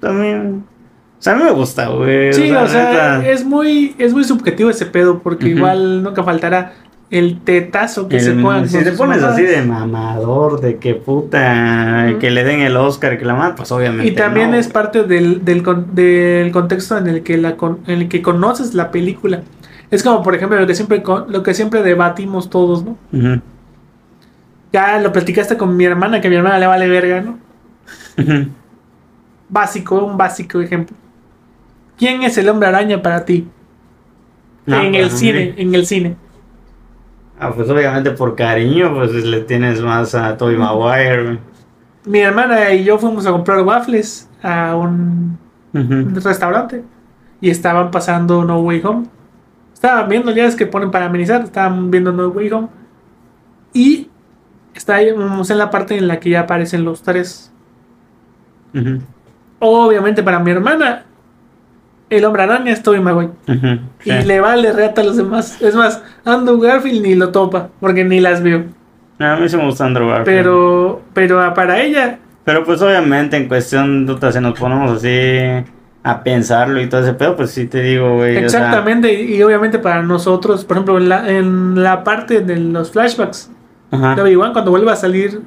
[0.00, 0.64] también,
[1.18, 2.32] o sea, a mí me gusta, güey.
[2.32, 6.72] Sí, o sea, es muy, es muy subjetivo ese pedo, porque igual nunca faltará
[7.10, 9.34] el tetazo que se el- pongan si con te pones mamadas.
[9.34, 13.70] así de mamador, de que puta, que le den el Oscar, que la matan, pues
[13.72, 18.00] obviamente Y también no, es parte del, del, del contexto en el que la en
[18.00, 19.42] el que conoces la película.
[19.90, 22.96] Es como por ejemplo lo que siempre lo que siempre debatimos todos, ¿no?
[24.72, 27.38] Ya lo platicaste con mi hermana, que a mi hermana le vale verga, ¿no?
[29.48, 30.96] Básico, un básico ejemplo.
[31.96, 33.46] ¿Quién es el hombre araña para ti?
[34.66, 36.16] No, en el cine, en el cine.
[37.38, 41.38] Ah, pues obviamente por cariño, pues le tienes más a Tobey Maguire.
[42.06, 45.38] Mi hermana y yo fuimos a comprar waffles a un
[45.72, 46.82] restaurante
[47.40, 49.06] y estaban pasando No Way Home.
[49.74, 52.68] Estaban viendo, ya es que ponen para amenizar, estaban viendo No Way Home.
[53.74, 54.08] Y
[54.74, 57.52] estábamos en la parte en la que ya aparecen los tres.
[59.58, 61.04] Obviamente para mi hermana,
[62.10, 63.32] el hombre araña es Tobey Maguire.
[63.48, 63.66] Ujú.
[64.04, 64.26] Y Sí.
[64.26, 65.60] le vale reata a los demás.
[65.60, 68.64] Es más, Andrew Garfield ni lo topa, porque ni las vio.
[69.18, 70.26] A mí sí me gusta Andrew Garfield.
[70.26, 75.64] Pero, pero para ella, Pero pues obviamente en cuestión, puta, si nos ponemos así
[76.04, 78.36] a pensarlo y todo ese pedo, pues sí te digo, güey.
[78.44, 82.42] o sea, exactamente, y, y obviamente para nosotros, por ejemplo, en la, en la parte
[82.42, 83.50] de los flashbacks,
[83.90, 85.40] ajá, de Obi-Wan, cuando vuelva a salir,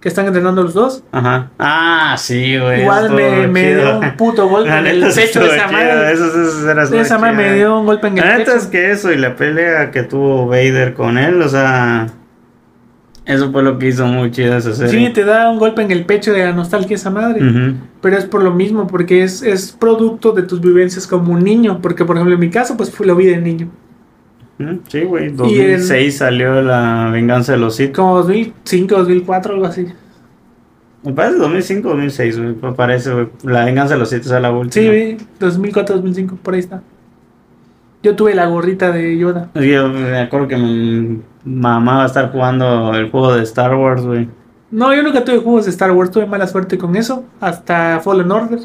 [0.00, 1.50] que están entrenando los dos, ajá.
[1.58, 2.82] Ah, sí, güey.
[2.82, 6.12] igual me, dio un puto golpe en el pecho de esa madre.
[6.12, 8.52] Eso, eso, eso era De esa madre me dio un golpe en el La neta
[8.52, 8.64] pecho.
[8.64, 12.08] es que eso y la pelea que tuvo Vader con él, o sea,
[13.26, 16.04] eso fue lo que hizo muy chido esa Sí, te da un golpe en el
[16.04, 17.40] pecho de la nostalgia esa madre.
[18.00, 21.80] Pero es por lo mismo, porque es, es producto de tus vivencias como un niño.
[21.82, 23.68] Porque, por ejemplo, en mi caso, pues lo vi de niño.
[24.88, 25.30] Sí, güey.
[25.32, 27.94] 2006 salió La Venganza de los Sith.
[27.94, 29.86] Como 2005, 2004, algo así.
[31.04, 32.54] Me parece 2005 2006, güey.
[32.62, 33.28] Me parece, güey.
[33.44, 34.70] La Venganza de los Sith es la última.
[34.72, 36.82] Sí, vi, 2004, 2005, por ahí está.
[38.02, 39.50] Yo tuve la gorrita de Yoda.
[39.54, 44.02] Yo me acuerdo que mi mamá va a estar jugando el juego de Star Wars,
[44.02, 44.28] güey.
[44.70, 47.24] No, yo nunca tuve juegos de Star Wars, tuve mala suerte con eso.
[47.40, 48.60] Hasta Fallen Order.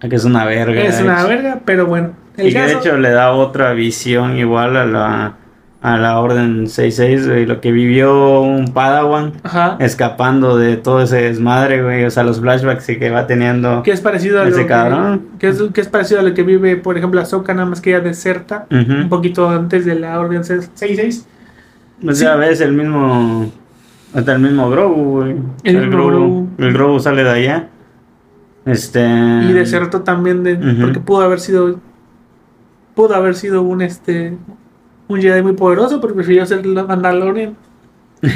[0.00, 0.80] Ah, Que es una verga.
[0.82, 1.28] es una hecho.
[1.28, 2.10] verga, pero bueno.
[2.40, 5.34] El Y de hecho le da otra visión igual a la,
[5.82, 7.46] a la Orden 66, güey.
[7.46, 9.76] Lo que vivió un Padawan Ajá.
[9.80, 12.04] escapando de todo ese desmadre, güey.
[12.04, 13.82] O sea, los flashbacks que va teniendo.
[13.82, 15.22] Que es parecido a Ese lo cabrón.
[15.32, 17.80] que, que es, que es parecido a lo que vive, por ejemplo, Ahsoka, nada más
[17.80, 18.66] que ella deserta.
[18.70, 21.26] Un poquito antes de la Orden 66.
[22.02, 22.24] Pues Sí.
[22.24, 23.52] ya ves el mismo.
[24.14, 25.36] Hasta el mismo Grogu, güey.
[25.64, 26.48] El mismo Grogu.
[26.58, 27.68] El Grogu sale de allá.
[28.66, 29.00] Este.
[29.02, 31.78] Y desertó también de, porque pudo haber sido
[33.00, 34.34] pudo haber sido un este
[35.08, 37.56] un Jedi muy poderoso, pero prefirió ser la Mandalorian.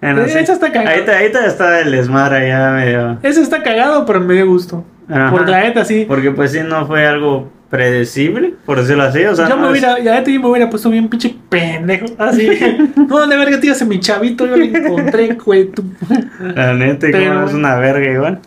[0.00, 0.38] Bueno, Eh, sí.
[0.38, 0.90] eso está cagado.
[0.90, 3.18] Ahí está, ahí está, está el desmadre ya medio.
[3.22, 4.84] Eso está cagado, pero me dio gusto.
[5.08, 5.30] Ajá.
[5.30, 6.04] Porque la neta sí.
[6.06, 9.24] Porque pues sí no fue algo predecible, por decirlo así.
[9.24, 11.34] O sea, yo me no es- hubiera, la neta yo me hubiera puesto bien pinche
[11.48, 12.04] pendejo.
[12.18, 12.46] Así.
[12.96, 15.70] no, de verga, tío, ese mi chavito, yo lo encontré, güey.
[15.70, 15.82] tú.
[16.54, 18.40] La neta, Pero- no es una verga igual.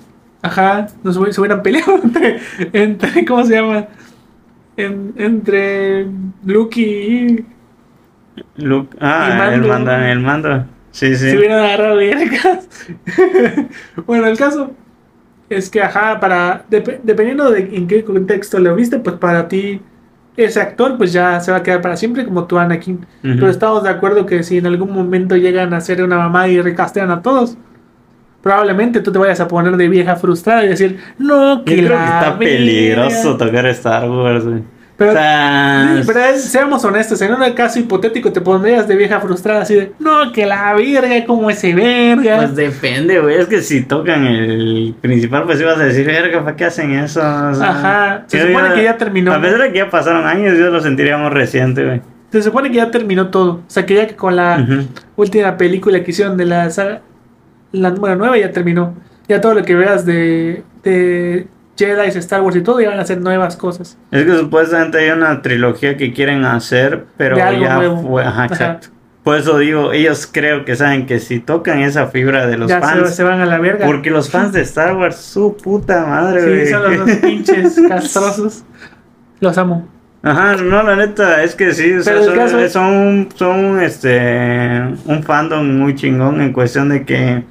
[0.43, 2.37] Ajá, nos se hubieran peleado entre,
[2.71, 3.87] entre ¿cómo se llama?
[4.77, 6.07] En- entre
[6.45, 7.45] Luke y
[8.57, 9.55] Luke, Y ah, mando.
[9.55, 10.65] el mando, el mando.
[10.91, 11.31] Sí, sí.
[11.31, 12.69] Se hubieran agarrado vergas.
[14.05, 14.71] bueno, el caso
[15.49, 16.65] es que, ajá, para.
[16.69, 19.81] dep- dependiendo de en qué contexto lo viste, pues para ti,
[20.35, 23.05] ese actor, pues ya se va a quedar para siempre como tu Anakin.
[23.23, 26.61] Pero estamos de acuerdo que si en algún momento llegan a ser una mamá y
[26.61, 27.57] recastean a todos,
[28.47, 31.89] probablemente tú te vayas a poner de vieja frustrada y decir, no, Yo que creo
[31.97, 32.37] que está verga".
[32.39, 34.61] peligroso tocar Star Wars, güey.
[34.95, 39.19] Pero, o sea, pero es- seamos honestos, en un caso hipotético te pondrías de vieja
[39.19, 42.37] frustrada así de, no, que la verga, como ese verga.
[42.37, 43.35] Pues depende, güey.
[43.35, 47.19] Es que si tocan el principal, pues ibas a decir, verga, ¿para qué hacen eso?
[47.19, 49.33] O sea, Ajá, se supone que ya terminó.
[49.33, 52.01] A pesar de que ya pasaron años, yo lo sentiríamos reciente, güey.
[52.31, 53.51] Se supone que ya terminó todo.
[53.55, 54.65] O sea, que ya que con la
[55.15, 57.01] última película que hicieron de la saga,
[57.71, 58.95] la número 9 ya terminó.
[59.27, 63.01] Ya todo lo que veas de, de Jedi, Star Wars y todo, ya van a
[63.01, 63.97] hacer nuevas cosas.
[64.11, 68.01] Es que supuestamente hay una trilogía que quieren hacer, pero ya nuevo.
[68.01, 68.23] fue.
[68.23, 68.45] Ajá, Ajá.
[68.45, 68.87] exacto.
[69.23, 72.79] Por eso digo, ellos creo que saben que si tocan esa fibra de los ya
[72.79, 73.85] fans, se van a la verga.
[73.85, 76.65] porque los fans de Star Wars, su puta madre, güey.
[76.65, 78.63] Sí, son los dos pinches castrosos.
[79.41, 79.85] Los amo.
[80.23, 85.77] Ajá, no, la neta, es que sí, o sea, son, son, son, este, un fandom
[85.77, 87.43] muy chingón en cuestión de que,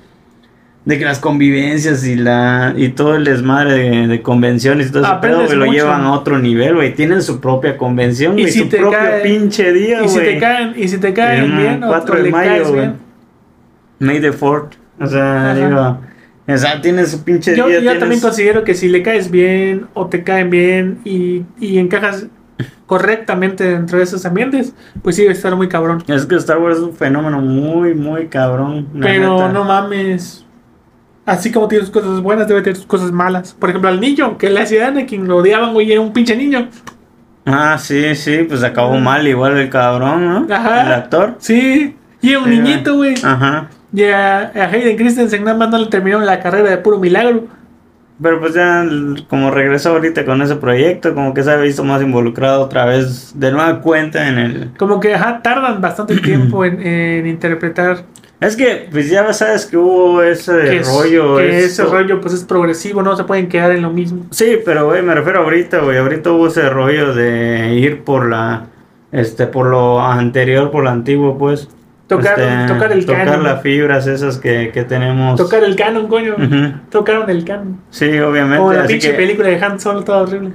[0.87, 5.03] de que las convivencias y la, y todo el desmadre de, de convenciones y todo
[5.05, 8.53] ese pedo, güey, lo llevan a otro nivel, güey, tienen su propia convención, Y güey,
[8.53, 10.35] si su propio pinche día, Y si güey.
[10.35, 12.91] te caen, y si te caen bien, 4 otro de le mayo, güey.
[13.99, 14.71] May the 4th,
[15.01, 15.55] o sea, Ajá.
[15.55, 15.99] digo,
[16.49, 19.31] o sea, tiene su pinche Yo, día, yo tienes- también considero que si le caes
[19.31, 22.29] bien o te caen bien y, y encajas
[22.87, 24.73] correctamente dentro de esos ambientes,
[25.03, 26.05] pues sí debe estar muy cabrón.
[26.07, 28.87] Es que Star Wars es un fenómeno muy, muy cabrón.
[29.01, 29.49] Pero neta.
[29.53, 30.46] no mames.
[31.27, 33.53] Así como tiene sus cosas buenas, debe tener sus cosas malas.
[33.55, 36.37] Por ejemplo, al niño, que la ciudad de quien lo odiaban, güey, era un pinche
[36.37, 36.69] niño.
[37.45, 40.55] Ah, sí, sí, pues acabó mal igual el cabrón, ¿no?
[40.55, 40.87] Ajá.
[40.87, 41.37] El actor.
[41.39, 43.15] Sí, y era un Sí, niñito, güey.
[43.23, 43.69] Ajá.
[43.93, 47.47] Y a, a Hayden Christensen nada más no le terminaron la carrera de puro milagro.
[48.23, 48.85] Pero pues ya
[49.29, 53.39] como regresó ahorita con ese proyecto, como que se ha visto más involucrado otra vez
[53.39, 54.71] de nueva cuenta en el...
[54.79, 58.05] Como que ajá, tardan bastante tiempo en, en interpretar
[58.41, 61.39] Es que pues ya sabes que hubo ese que, es- rollo.
[61.39, 64.27] que ese rollo pues es progresivo, no se pueden quedar en lo mismo.
[64.31, 65.97] Sí, pero güey, me refiero ahorita, güey.
[65.97, 68.67] Ahorita hubo ese rollo de ir por la...
[69.13, 71.69] Este, por lo anterior, por lo antiguo, pues.
[72.09, 73.43] Tocar, Este, tocar el Tocar canon.
[73.45, 75.37] las fibras esas que, que tenemos.
[75.41, 76.35] Tocar el canon, coño.
[76.91, 77.81] Tocaron el canon.
[77.91, 78.59] Sí, obviamente.
[78.59, 80.51] Como la así pinche que- película de Han Solo, toda horrible.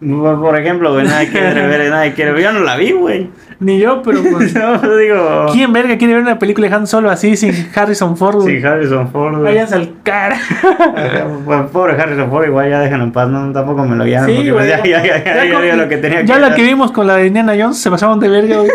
[0.00, 2.42] Por por ejemplo, güey, nadie quiere ver, nadie quiere ver.
[2.44, 3.28] Yo no la vi, güey.
[3.60, 4.54] Ni yo, pero pues.
[4.54, 5.46] No, digo.
[5.52, 8.36] ¿Quién verga quiere ver una película de Han Solo así sin Harrison Ford?
[8.42, 8.60] güey?
[8.60, 9.44] Sí, Harrison Ford, güey.
[9.44, 10.36] Váyanse al cara.
[11.44, 14.04] Bueno, Pobre Harrison Ford, igual ya déjenlo en paz, no, tampoco me lo.
[14.04, 14.50] Sí, güey.
[14.52, 17.06] pues, ya, ya, ya, ya, ya con- dio lo que tenía ya que vimos con
[17.06, 18.70] la de Indiana Jones se pasaron de verga, güey.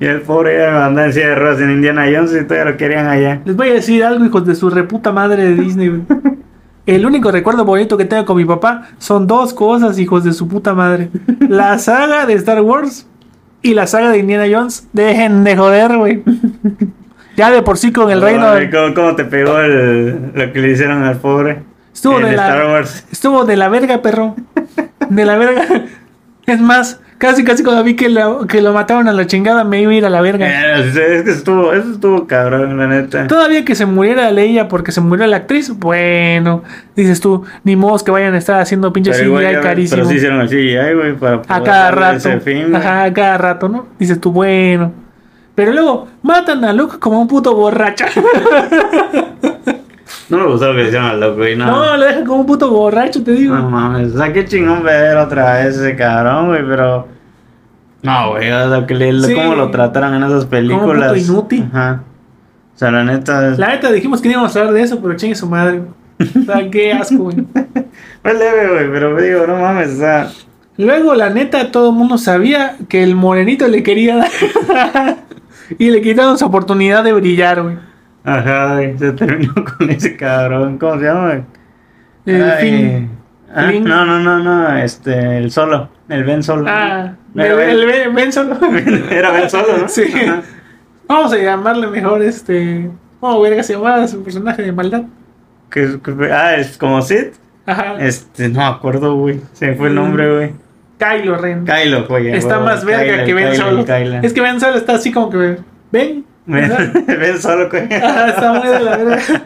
[0.00, 2.76] Y el pobre ya andaba en silla de ruedas en Indiana Jones y todavía lo
[2.78, 3.40] querían allá.
[3.44, 6.02] Les voy a decir algo, hijos de su reputa madre de Disney.
[6.86, 10.48] El único recuerdo bonito que tengo con mi papá son dos cosas, hijos de su
[10.48, 11.10] puta madre.
[11.48, 13.06] La saga de Star Wars
[13.62, 14.88] y la saga de Indiana Jones.
[14.92, 16.22] Dejen de joder, güey.
[17.36, 18.48] Ya de por sí con el reino.
[18.48, 21.62] Ay, ¿Cómo, cómo te pegó el, lo que le hicieron al pobre?
[21.92, 23.06] Estuvo de la- Wars.
[23.12, 24.34] Estuvo de la verga, perro.
[25.10, 25.64] De la verga.
[26.46, 29.80] Es más, casi casi cuando vi que lo, que lo mataron a la chingada me
[29.82, 30.48] iba a ir a la verga.
[30.48, 33.26] Eh, Es que estuvo, eso estuvo cabrón, la neta.
[33.26, 36.62] Todavía que se muriera Leia porque se murió la actriz, bueno,
[36.96, 39.96] dices tú, ni modos que vayan a estar haciendo pinche Pero CGI ya- carísimo.
[39.98, 42.16] Pero sí hicieron el CGI, güey, para a cada rato.
[42.16, 42.74] ese fin.
[42.74, 43.86] Ajá, a cada rato, ¿no?
[43.98, 44.92] Dices tú, bueno.
[45.54, 48.06] Pero luego matan a Luke como un puto borracho.
[50.28, 51.66] No me gustó lo que hicieron al loco, güey, no.
[51.66, 53.54] no, lo dejan como un puto borracho, te digo.
[53.56, 57.08] No mames, o sea, qué chingón ver otra vez ese cabrón, güey, pero.
[58.02, 59.34] No, güey, o sea, que le, Sí.
[59.34, 61.12] cómo lo trataron en esas películas.
[61.12, 61.68] puto inútil.
[61.72, 62.02] Ajá.
[62.74, 63.40] O sea, la neta.
[63.58, 65.82] La neta dijimos que no íbamos a hablar de eso, pero chingue su madre.
[66.18, 67.36] O sea, qué asco, güey.
[68.22, 70.30] Fue leve, güey, pero digo, no mames, o sea.
[70.76, 75.16] Luego, la neta, todo el mundo sabía que el morenito le quería dar.
[75.78, 77.76] y le quitaron su oportunidad de brillar, güey.
[78.24, 80.78] Ajá, se terminó con ese cabrón.
[80.78, 81.42] ¿Cómo se llama?
[82.26, 83.10] El fin.
[83.54, 83.84] ah, Fin.
[83.84, 85.88] No, no, no, no, este, el solo.
[86.08, 86.66] El Ben solo.
[86.68, 88.58] Ah, el, Ben- el Ben- Ben Solo.
[89.10, 89.88] Era Ben solo, ¿no?
[89.88, 90.04] Sí.
[90.14, 90.42] Ajá.
[91.08, 92.90] Vamos a llamarle mejor este.
[93.20, 95.02] ¿Cómo verga se llamaba su personaje de maldad?
[95.70, 97.28] Que- que- ah, es como Sid.
[97.66, 97.96] Ajá.
[98.00, 99.40] Este, no me acuerdo, güey.
[99.52, 100.52] Se me fue el nombre, güey.
[100.98, 101.64] Kylo Ren.
[101.64, 102.28] Kylo, güey.
[102.34, 103.84] está más verga que Ben Solo.
[104.22, 105.58] Es que Ben Solo está así como que.
[105.92, 107.84] Ben, Ben solo, güey.
[107.94, 109.42] Ajá, está muy de la verga.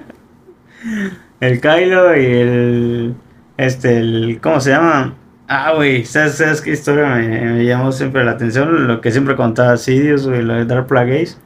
[1.40, 3.14] El Kylo y el.
[3.56, 4.38] Este, el.
[4.42, 5.14] ¿Cómo se llama?
[5.48, 6.04] Ah, güey.
[6.04, 8.86] ¿Sabes, ¿Sabes qué historia me, me llamó siempre la atención?
[8.86, 11.38] Lo que siempre contaba Sidious, güey, lo de Dark Plagueis.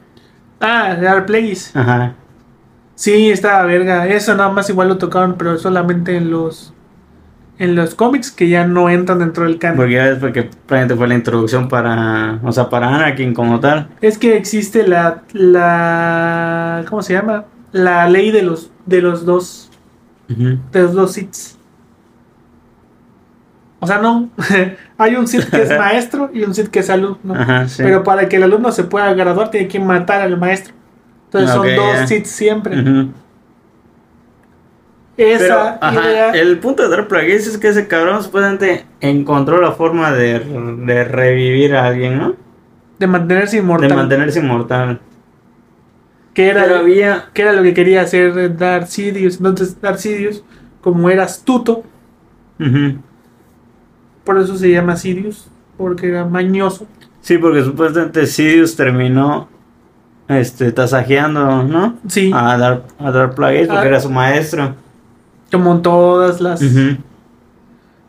[0.61, 1.75] Ah, Dark Plagueis.
[1.75, 2.13] Ajá.
[2.95, 4.07] Sí, estaba verga.
[4.07, 6.73] Eso nada más igual lo tocaron, pero solamente en los.
[7.59, 9.77] En los cómics que ya no entran dentro del canon.
[9.77, 12.39] Porque ya ves, porque prácticamente fue la introducción para.
[12.43, 13.89] O sea, para Anakin como tal.
[14.01, 15.23] Es que existe la.
[15.33, 17.45] la ¿Cómo se llama?
[17.73, 18.71] La ley de los.
[18.85, 19.69] de los dos.
[20.27, 21.59] De los dos Siths.
[23.79, 24.29] O sea, no.
[24.97, 27.33] Hay un Sith que es maestro y un Sith que es alumno.
[27.33, 27.81] Ajá, sí.
[27.83, 30.73] Pero para que el alumno se pueda graduar, tiene que matar al maestro.
[31.25, 32.09] Entonces Ok, son dos.
[32.09, 32.75] Sith siempre.
[32.75, 33.07] Pero,
[35.21, 36.31] Esa idea.
[36.31, 41.03] el punto de Dark Plagueis es que ese cabrón supuestamente encontró la forma de, de
[41.03, 42.35] revivir a alguien, ¿no?
[42.99, 43.89] de mantenerse inmortal.
[43.89, 44.99] De mantenerse inmortal.
[46.33, 47.25] que, era, había...
[47.33, 49.37] que era lo que quería hacer Darth Sidious.
[49.37, 50.43] Entonces, Darth Sidious,
[50.81, 51.83] como era astuto,
[52.59, 52.97] Ujú.
[54.25, 56.87] por eso se llama Sidious, porque era mañoso.
[57.21, 59.47] Sí, porque supuestamente Sidious terminó
[60.27, 61.97] este, tasajeando, ¿no?
[62.07, 63.87] Sí, A Dark, a Dark Plagueis porque Ah.
[63.89, 64.75] era su maestro.
[65.51, 66.61] Como en todas las.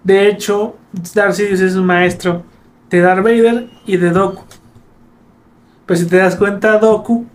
[0.02, 0.76] De hecho,
[1.14, 2.42] Darth Sidious es un maestro
[2.88, 4.44] de Darth Vader y de Doku.
[5.86, 7.26] Pero si te das cuenta, Doku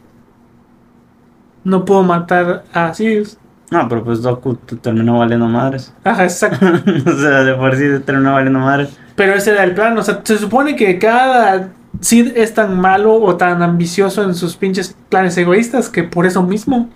[1.63, 3.37] no pudo matar a Sidious.
[3.71, 5.93] No, pero pues Doku terminó valiendo madres.
[6.03, 6.65] Ajá, exacto.
[7.05, 8.97] o sea, de por sí terminó valiendo madres.
[9.15, 9.97] Pero ese era el plan.
[9.97, 14.55] O sea, se supone que cada Sid es tan malo o tan ambicioso en sus
[14.55, 16.89] pinches planes egoístas que por eso mismo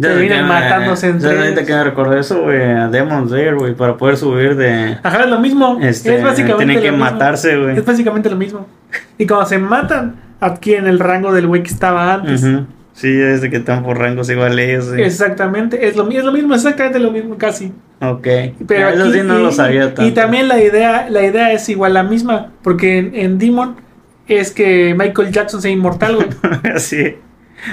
[0.00, 1.66] terminan matándose entre entre ahorita ellos.
[1.66, 4.98] que me recordé eso, güey, a Demon Slayer, güey, para poder subir de...
[5.02, 5.78] Ajá, es lo mismo.
[5.82, 7.76] Este, es básicamente tienen que matarse, güey.
[7.76, 8.66] Es básicamente lo mismo.
[9.18, 12.42] Y cuando se matan, adquieren el rango del güey que estaba antes.
[12.44, 12.66] Ujú.
[12.92, 14.86] Sí, desde que están por rangos iguales.
[14.86, 15.00] Sí.
[15.00, 17.72] Exactamente, es lo, es lo mismo, exactamente lo mismo casi.
[18.00, 18.26] Ok.
[18.66, 20.04] Pero eso aquí- sí no y, lo sabía tanto.
[20.04, 23.76] Y también la idea, la idea es igual la misma, porque en, en Demon
[24.26, 26.28] es que Michael Jackson sea inmortal, güey.
[26.78, 27.16] sí.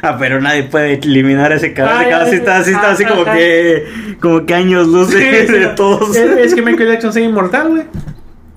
[0.02, 1.96] Ah, pero nadie puede eliminar ese cabrón.
[2.02, 3.86] Ese ya, cabrón sí está, sí está así como que...
[4.20, 6.16] Como que años luz de, Sí, de sí, todos.
[6.16, 7.84] Es, es que Michael Jackson sea inmortal, güey.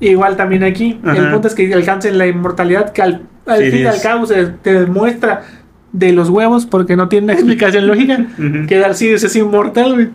[0.00, 1.00] Igual también aquí.
[1.04, 4.02] El punto es que alcancen la inmortalidad que al, al Sí, fin y al es.
[4.02, 5.42] cabo se te demuestra
[5.92, 8.66] de los huevos, porque no tiene una explicación lógica, Ujú.
[8.66, 10.08] que Darcy es inmortal, güey.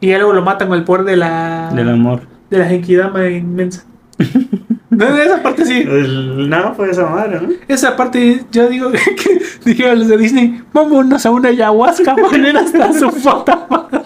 [0.00, 1.70] Y ya luego lo matan con el poder de la...
[1.74, 2.22] Del amor.
[2.50, 3.84] de la Genkidama inmensa.
[4.98, 5.80] No, esa parte sí.
[5.86, 7.48] El- no, fue esa madre, ¿no?
[7.68, 12.92] Esa parte, yo digo que dijeron los de Disney, vámonos a una ayahuasca, poner hasta
[12.92, 14.00] su puta madre.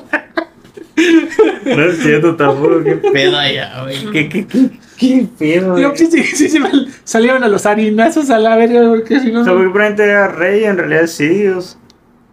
[1.65, 4.11] No entiendo tampoco qué pedo allá, güey.
[4.13, 5.99] ¿Qué, qué, qué, qué pedo, Digo, güey?
[5.99, 6.61] sí, sí, sí, sí,
[7.05, 9.41] salieron a los harinazos a la verga, porque si no.
[9.41, 11.79] O sea, porque probablemente era Rey, en realidad es Sidious.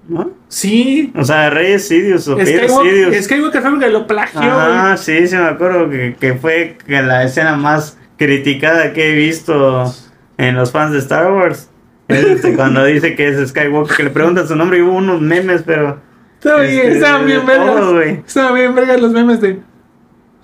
[0.09, 0.31] ¿No?
[0.47, 3.25] Sí, O sea, Rey es Sidious, o es Skywalker, Sidious.
[3.25, 7.23] Skywalker fue el que lo plagió, Ah, sí, sí me acuerdo que, que fue la
[7.23, 9.91] escena más criticada que he visto
[10.37, 11.71] en los fans de Star Wars.
[12.07, 15.19] Es este, cuando dice que es Skywalker, que le preguntan su nombre y hubo unos
[15.21, 15.99] memes, pero...
[16.35, 18.27] Estaban bien, este, estaban bien todo, vergas.
[18.27, 19.59] Estaban bien vergas los memes de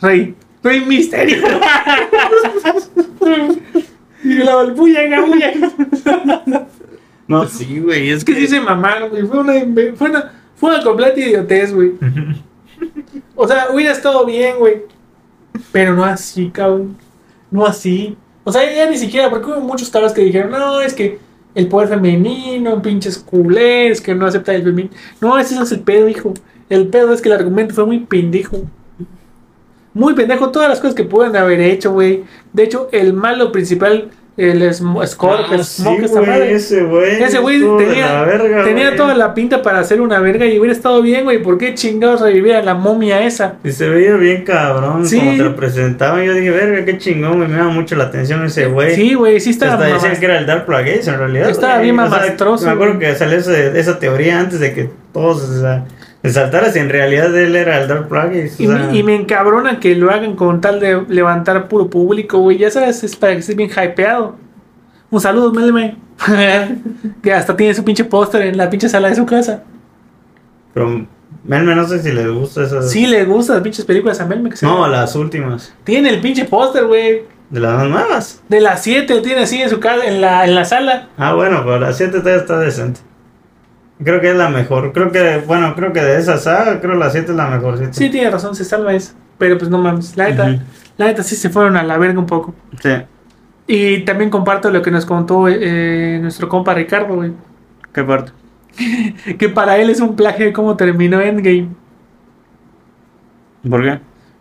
[0.01, 1.37] Rey, Rey Misterio.
[4.23, 5.53] y la bulla, bulla.
[7.27, 9.23] No, sí, güey, es Es que sí se mamaron, güey.
[9.23, 9.53] Fue una,
[9.95, 11.93] fue una, fue una completa idiotez, güey.
[13.37, 14.83] O sea, hubiera estado bien, güey.
[15.71, 16.97] Pero no así, cabrón.
[17.55, 18.17] No así.
[18.43, 21.19] O sea, ya ni siquiera, porque hubo muchos cabros que dijeron, no, es que
[21.55, 24.93] el poder femenino, pinches culés, que no acepta el femenino.
[25.21, 26.33] No, ese es el pedo, hijo.
[26.69, 28.57] El pedo es que el argumento fue muy pendejo.
[29.93, 32.25] Muy pendejo todas las cosas que pueden haber hecho, güey.
[32.51, 36.53] De hecho, el malo principal, el Scorp, el Ah, sí, Smoke, esa güey, madre.
[36.53, 37.23] ese güey.
[37.23, 37.39] Ese
[37.77, 41.41] tenía, verga, tenía toda la pinta para hacer una verga y hubiera estado bien, güey.
[41.41, 43.55] ¿Por qué chingados revivir a la momia esa?
[43.63, 45.19] Y se veía bien cabrón, Sí.
[45.19, 46.23] como te lo presentaban.
[46.25, 48.93] Yo dije, verga, qué chingón, me llama mucho la atención ese güey.
[48.95, 51.49] Sí, güey, sí estaba Hasta decían que era el Dark Plagueis en realidad.
[51.49, 54.89] Estaba bien O sea, mamastroso, Me acuerdo que salió ese- esa teoría antes de que
[55.13, 55.85] todos o sea,
[56.25, 58.59] se saltara si en realidad él era el Dark Plagueis.
[58.59, 62.57] Y, sea, y me encabrona que lo hagan con tal de levantar puro público, güey.
[62.57, 64.35] Ya sabes, es para que estés bien hypeado.
[65.11, 65.97] Un saludo, Melme.
[67.21, 69.63] que hasta tiene su pinche póster en la pinche sala de su casa.
[70.73, 71.05] Pero
[71.43, 72.89] Melme no sé si les gusta esas.
[72.89, 74.49] Sí, le gustan las pinches películas a Melme.
[74.49, 75.73] Que se No, las últimas.
[75.83, 77.23] Tiene el pinche póster, güey.
[77.49, 78.41] De las nuevas.
[78.49, 81.09] De las 7 tiene así en su casa, en la, en la sala.
[81.17, 83.01] Ah, bueno, pero la 7 todavía está decente.
[84.03, 84.91] Creo que es la mejor.
[84.93, 87.79] Creo que, bueno, creo que de esa saga, creo la 7 es la mejor.
[87.93, 89.13] Sí, tiene razón, se salva esa.
[89.37, 90.59] Pero pues no mames, la neta,
[90.97, 92.53] la neta sí se fueron a la verga un poco.
[92.81, 92.89] Sí.
[93.67, 97.31] Y también comparto lo que nos contó eh, nuestro compa Ricardo, güey.
[97.93, 98.31] ¿Qué parte?
[99.39, 101.69] Que para él es un plagio de cómo terminó Endgame.
[103.69, 103.99] ¿Por qué?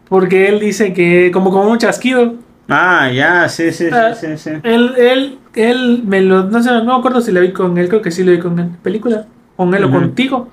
[0.09, 2.35] Porque él dice que, como como un chasquido,
[2.69, 4.15] Ah, ya, sí, sí, sí, Ah.
[4.15, 4.51] sí, sí.
[4.63, 7.89] él, él, él me lo, no sé, no me acuerdo si la vi con él,
[7.89, 9.27] creo que sí lo vi con él, película,
[9.57, 10.49] con él o contigo,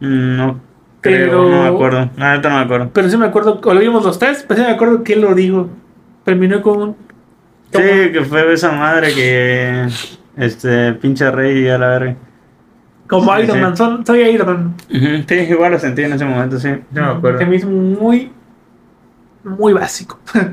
[0.00, 0.60] Mm, No
[1.02, 2.10] creo, Pero- no me acuerdo.
[2.16, 2.90] La neta no me acuerdo.
[2.92, 5.20] pero sí me acuerdo, o lo vimos los tres, pero sí me acuerdo que él
[5.20, 5.68] lo dijo,
[6.24, 6.96] terminó con un...
[7.72, 7.78] Sí,
[8.12, 9.86] que fue esa madre que.
[10.36, 12.16] Este, pinche rey y a la verga.
[13.06, 13.62] Como Sí, Iron sí.
[13.62, 14.74] Man, son- soy Iron Man.
[15.28, 16.68] Sí, igual lo sentí en ese momento, sí.
[16.70, 17.38] Sí me acuerdo.
[17.38, 18.30] Que me hizo muy...
[19.44, 20.18] muy básico.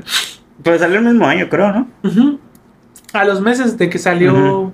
[0.62, 1.88] Pues salió el mismo año, creo, ¿no?
[3.12, 4.72] A los meses de que salió.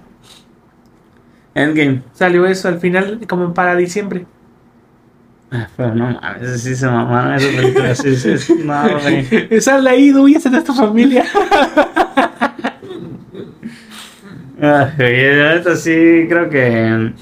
[1.54, 2.02] Endgame.
[2.12, 4.26] salió eso al final, como para diciembre.
[5.50, 7.94] Ah, Pero no mames, sí se mamaron esa película.
[7.94, 8.54] Sí, sí, sí.
[8.64, 9.60] No, güey.
[9.60, 11.24] Sal de ahí, tu familia.
[14.60, 17.12] Ah, neta sí, creo que.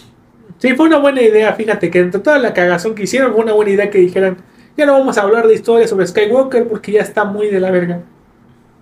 [0.59, 3.53] Sí, fue una buena idea, fíjate que entre toda la cagazón que hicieron, fue una
[3.53, 4.37] buena idea que dijeran,
[4.77, 7.73] ya no vamos a hablar de historia sobre Skywalker porque ya está muy de la
[7.73, 8.03] verga.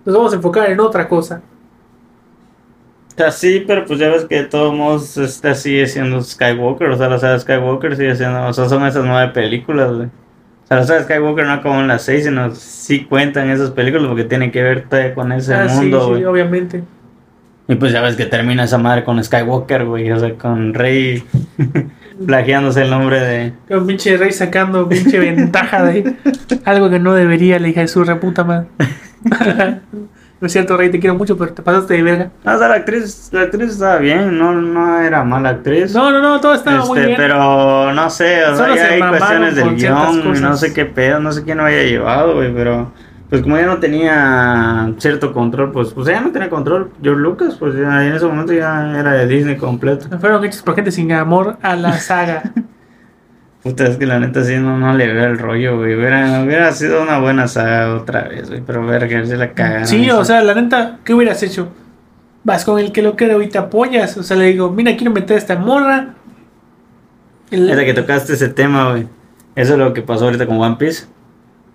[0.05, 1.41] Nos vamos a enfocar en otra cosa.
[3.13, 6.89] O sea, sí, pero pues ya ves que de todos modos este sigue siendo Skywalker,
[6.89, 10.07] o sea, la saga Skywalker sigue siendo, o sea, son esas nueve películas, güey.
[10.07, 14.07] O sea, la saga Skywalker no acabó en las seis, sino sí cuentan esas películas
[14.07, 16.25] porque tienen que ver con ese Ah, sí, mundo, sí, güey.
[16.25, 16.83] obviamente.
[17.67, 21.23] Y pues ya ves que termina esa madre con Skywalker, güey, o sea, con Rey
[22.25, 23.53] plagiándose el nombre de...
[23.75, 26.15] Un pinche rey sacando pinche ventaja de
[26.65, 28.67] algo que no debería, la hija de su reputa madre.
[30.41, 32.31] no es cierto, rey, te quiero mucho, pero te pasaste de verga.
[32.43, 35.93] No, o sea, la actriz, la actriz estaba bien, no, no era mala actriz.
[35.93, 37.17] No, no, no, todo estaba muy Este, bien.
[37.17, 40.85] pero no sé, o sea, Solo se hay cuestiones del guion, y no sé qué
[40.85, 42.91] pedo, no sé quién lo haya llevado, güey, pero
[43.29, 46.91] pues como ya no tenía cierto control, pues, pues ya no tenía control.
[47.01, 50.07] George Lucas, pues ya en ese momento ya era de Disney completo.
[50.19, 52.43] Fueron hechos por gente sin amor a la saga.
[53.63, 55.95] Puta, es que la neta sí no, no le veo el rollo, güey.
[55.95, 59.85] Hubiera, hubiera sido una buena saga otra vez, güey, pero verga, se la cagaron.
[59.87, 61.69] Sí, o sea, la neta, ¿qué hubieras hecho?
[62.43, 64.17] Vas con el que lo creo y te apoyas.
[64.17, 66.15] O sea, le digo, mira, quiero meter a esta morra.
[67.51, 69.07] El- Desde que tocaste ese tema, güey.
[69.55, 71.05] Eso es lo que pasó ahorita con One Piece.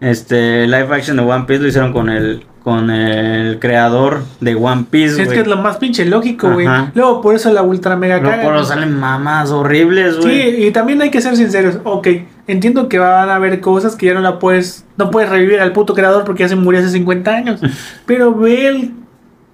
[0.01, 4.87] Este, live action de One Piece lo hicieron con el, con el creador de One
[4.91, 5.37] Piece, es güey.
[5.37, 6.67] que es lo más pinche lógico, güey.
[6.95, 8.43] Luego, por eso la ultra mega caga.
[8.43, 10.43] por eso salen mamás horribles, güey.
[10.43, 11.79] Sí, y también hay que ser sinceros.
[11.85, 12.09] Ok,
[12.49, 15.71] entiendo que van a haber cosas que ya no la puedes, no puedes revivir al
[15.71, 17.61] puto creador porque ya se murió hace 50 años.
[18.05, 18.95] pero ve el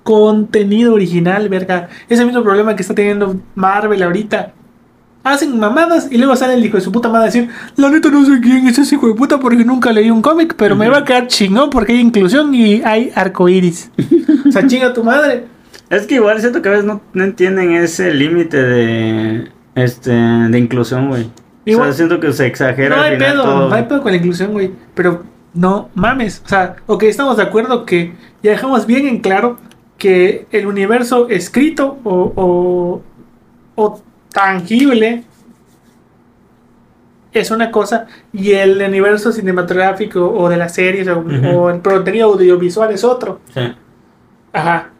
[0.05, 1.91] contenido original, verga.
[2.09, 4.55] Ese mismo problema que está teniendo Marvel ahorita.
[5.25, 8.11] Hacen mamadas y luego sale el hijo de su puta madre a decir, la neta
[8.11, 10.89] no sé quién es ese hijo de puta porque nunca leí un cómic, pero me
[10.89, 13.91] va a quedar chingón porque hay inclusión y hay arcoiris.
[14.49, 15.47] o sea, chinga tu madre.
[15.91, 20.59] Es que igual siento que a veces no, no entienden ese límite de, este, de
[20.59, 21.25] inclusión, güey.
[21.25, 21.31] O
[21.66, 23.68] Igual- sea, siento que se exagera No hay pedo, todo.
[23.68, 24.73] no hay pedo con la inclusión, güey.
[24.95, 25.23] Pero
[25.55, 26.43] no mames.
[26.45, 29.59] O sea, ok, estamos de acuerdo que ya dejamos bien en claro
[29.99, 33.03] que el universo escrito o, o,
[33.77, 34.03] o
[34.33, 35.24] tangible
[37.33, 42.93] es una cosa y el universo cinematográfico o de las series o, el contenido audiovisual
[42.93, 43.41] es otro.
[43.55, 43.61] Sí.
[44.53, 44.91] Ajá.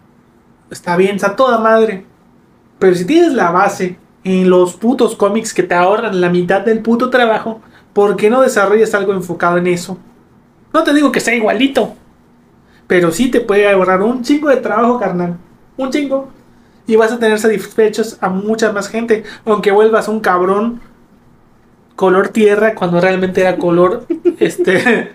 [0.71, 2.07] Está bien, está toda madre.
[2.79, 6.81] Pero si tienes la base en los putos cómics que te ahorran la mitad del
[6.81, 7.61] puto trabajo,
[7.93, 9.99] ¿por qué no desarrollas algo enfocado en eso?
[10.73, 11.95] No te digo que sea igualito.
[12.87, 15.37] Pero sí te puede ahorrar un chingo de trabajo, carnal.
[15.77, 16.29] Un chingo.
[16.93, 19.25] Y vas a tener satisfechos a mucha más gente.
[19.47, 20.83] Aunque vuelvas un cabrón
[21.97, 24.05] color tierra cuando realmente era color
[24.39, 25.13] este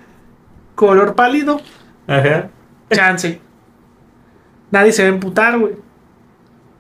[0.74, 1.62] color pálido.
[2.08, 2.50] Ajá.
[2.92, 3.40] Chance.
[4.72, 5.74] Nadie se va a emputar, güey.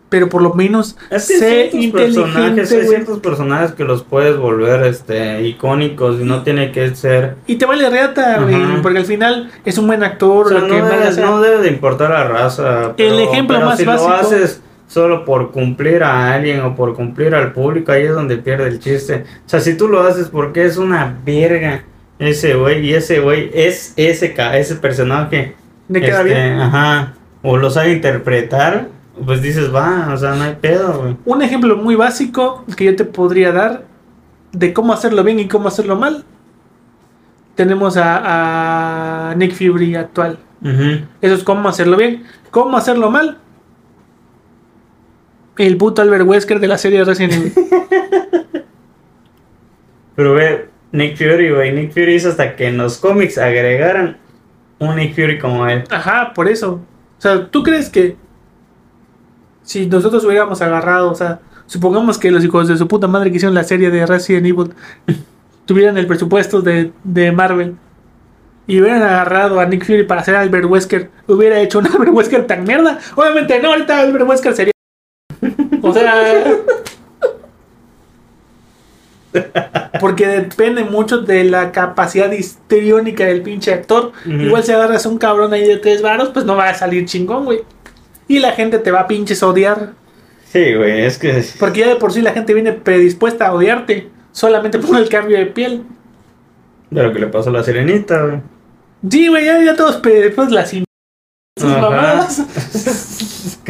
[0.09, 4.03] Pero por lo menos Es que sé ciertos personajes, inteligente, hay ciertos personajes que los
[4.03, 8.81] puedes volver este icónicos y no tiene que ser Y te vale reata, güey.
[8.81, 10.47] Porque al final es un buen actor.
[10.47, 12.93] O sea, lo no, que debe, no debe de importar la raza.
[12.97, 16.95] El ejemplo pero más si básico- lo haces solo por cumplir a alguien o por
[16.95, 19.25] cumplir al público, ahí es donde pierde el chiste.
[19.45, 21.83] O sea, si tú lo haces porque es una verga
[22.19, 25.55] ese güey y ese güey es ese, ese personaje.
[25.88, 26.59] ¿Me queda este, bien?
[26.59, 27.13] Ajá.
[27.43, 28.88] O lo sabe interpretar,
[29.25, 31.17] pues dices, va, o sea, no hay pedo, güey.
[31.25, 33.85] Un ejemplo muy básico que yo te podría dar
[34.51, 36.23] de cómo hacerlo bien y cómo hacerlo mal.
[37.55, 40.39] Tenemos a, a Nick Fury actual.
[41.21, 42.23] Eso es cómo hacerlo bien.
[42.51, 43.38] ¿Cómo hacerlo mal?
[45.57, 47.53] El puto Albert Wesker de la serie Resident Evil.
[50.15, 51.73] Pero ve, Nick Fury, güey.
[51.73, 54.17] Nick Fury hizo hasta que en los cómics agregaran
[54.79, 55.83] un Nick Fury como él.
[55.89, 56.81] Ajá, por eso.
[57.17, 58.15] O sea, ¿tú crees que
[59.63, 63.37] si nosotros hubiéramos agarrado, o sea, supongamos que los hijos de su puta madre que
[63.37, 64.73] hicieron la serie de Resident Evil
[65.65, 67.75] tuvieran el presupuesto de, de Marvel
[68.65, 72.47] y hubieran agarrado a Nick Fury para hacer Albert Wesker, hubiera hecho un Albert Wesker
[72.47, 72.99] tan mierda?
[73.15, 74.71] Obviamente no, ahorita Albert Wesker sería...
[75.82, 76.43] O sea...
[79.99, 84.11] Porque depende mucho de la capacidad histriónica del pinche actor.
[84.25, 87.05] Igual si agarras a un cabrón ahí de tres varos, pues no va a salir
[87.05, 87.61] chingón, güey.
[88.28, 89.93] Y la gente te va a pinches odiar.
[90.45, 91.43] Sí, güey, es que.
[91.59, 94.09] Porque ya de por sí la gente viene predispuesta a odiarte.
[94.32, 95.84] Solamente por el cambio de piel.
[96.89, 98.41] De lo que le pasó a la sirenita, güey.
[99.09, 102.45] Sí, güey, ya, ya todos pedimos las sus mamadas.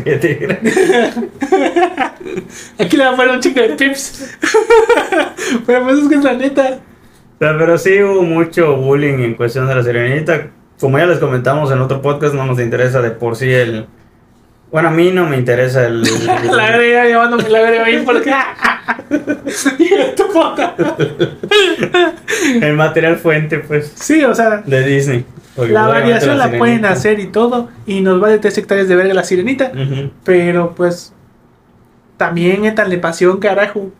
[2.79, 4.37] Aquí le va a poner un chico de pips.
[5.65, 6.79] Pero pues es que es la neta.
[7.39, 10.47] Pero sí hubo mucho bullying en cuestión de la sirenita.
[10.79, 13.87] Como ya les comentamos en otro podcast, no nos interesa de por sí el.
[14.71, 16.01] Bueno, a mí no me interesa el.
[16.51, 18.31] La agrega llamándome la agrega ahí porque.
[22.61, 25.25] El material fuente, pues, Sí, o sea, de Disney.
[25.57, 27.69] La variación la pueden hacer y todo.
[27.85, 29.71] Y nos vale tres hectáreas de verga la sirenita.
[30.23, 31.13] Pero pues.
[32.17, 33.91] También étanle pasión, carajo.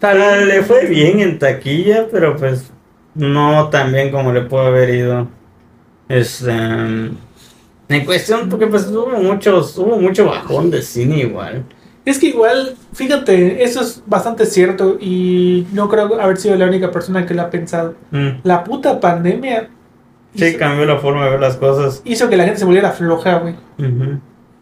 [0.00, 2.72] Ah, le fue bien en taquilla, pero pues
[3.14, 5.28] no tan bien como le pudo haber ido.
[6.08, 6.52] Este,
[7.88, 11.64] en cuestión, porque pues hubo muchos, hubo mucho bajón de cine igual.
[12.04, 14.96] Es que igual, fíjate, eso es bastante cierto.
[15.00, 17.94] Y no creo haber sido la única persona que lo ha pensado.
[18.10, 18.28] Mm.
[18.42, 19.68] La puta pandemia
[20.34, 22.00] Sí, hizo, cambió la forma de ver las cosas.
[22.04, 23.54] hizo que la gente se volviera floja, güey.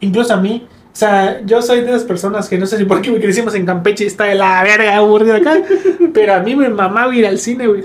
[0.00, 0.66] Incluso a mí.
[0.92, 3.64] O sea, yo soy de esas personas que no sé si por qué crecimos en
[3.64, 5.58] Campeche y está de la verga aburrido acá.
[6.12, 7.84] pero a mí me mamaba ir al cine, güey.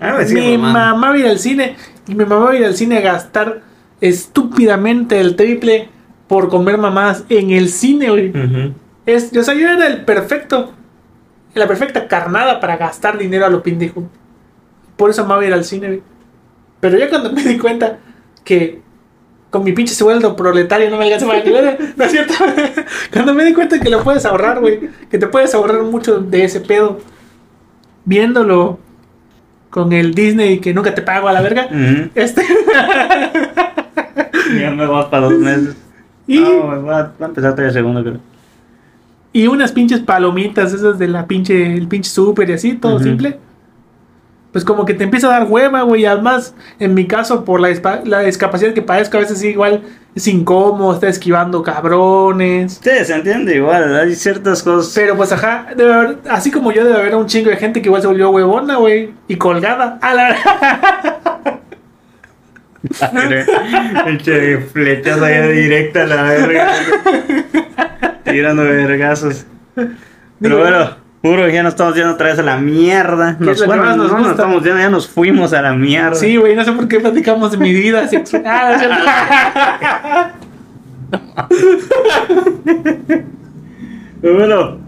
[0.00, 1.76] Ah, me Mi mamá ir al cine
[2.06, 3.62] y mi mamá ir al cine a gastar
[4.04, 5.88] estúpidamente el triple
[6.28, 8.32] por comer mamás en el cine, güey.
[9.06, 10.74] Es, o sea, yo era el perfecto,
[11.54, 14.06] la perfecta carnada para gastar dinero a lo pendejo.
[14.96, 16.02] Por eso amaba ir al cine, güey.
[16.80, 17.98] Pero ya cuando me di cuenta
[18.44, 18.82] que
[19.48, 21.42] con mi pinche sueldo proletario no me alcanza para
[21.96, 22.34] ¿no es cierto?
[23.12, 24.80] cuando me di cuenta que lo puedes ahorrar, güey,
[25.10, 27.00] que te puedes ahorrar mucho de ese pedo
[28.04, 28.80] viéndolo
[29.70, 31.68] con el Disney que nunca te pago a la verga.
[32.14, 32.42] Este.
[34.70, 35.76] Me vas para dos meses.
[36.26, 38.18] y, No, güey, va, va a empezar tres segundos, creo.
[39.32, 43.38] y unas pinches palomitas, esas de la pinche, el pinche super y así, todo simple.
[44.52, 46.06] Pues como que te empieza a dar hueva, güey.
[46.06, 47.68] Además, en mi caso, por la,
[48.04, 49.82] la discapacidad que padezco, a veces sí, igual
[50.14, 52.80] es incómodo, está esquivando cabrones.
[52.80, 53.96] Sí, se entiende igual.
[53.96, 54.92] Hay ciertas cosas.
[54.94, 57.88] Pero pues ajá, debe haber, así como yo, debe haber un chingo de gente que
[57.88, 59.12] igual se volvió huevona, güey.
[59.26, 59.98] Y colgada.
[60.00, 60.36] A la
[64.06, 66.72] Pinche flechazo allá directa a la verga.
[68.24, 69.46] Tirando vergazos.
[70.40, 73.36] Pero bueno, puro, ya nos estamos yendo otra vez a la mierda.
[73.38, 74.30] ¿Qué es Nos, bueno, nos no nos gusta?
[74.32, 76.14] estamos yendo, ya nos fuimos a la mierda.
[76.14, 78.42] Sí, güey, no sé por qué platicamos de mi vida sexual.
[84.20, 84.78] Pero bueno,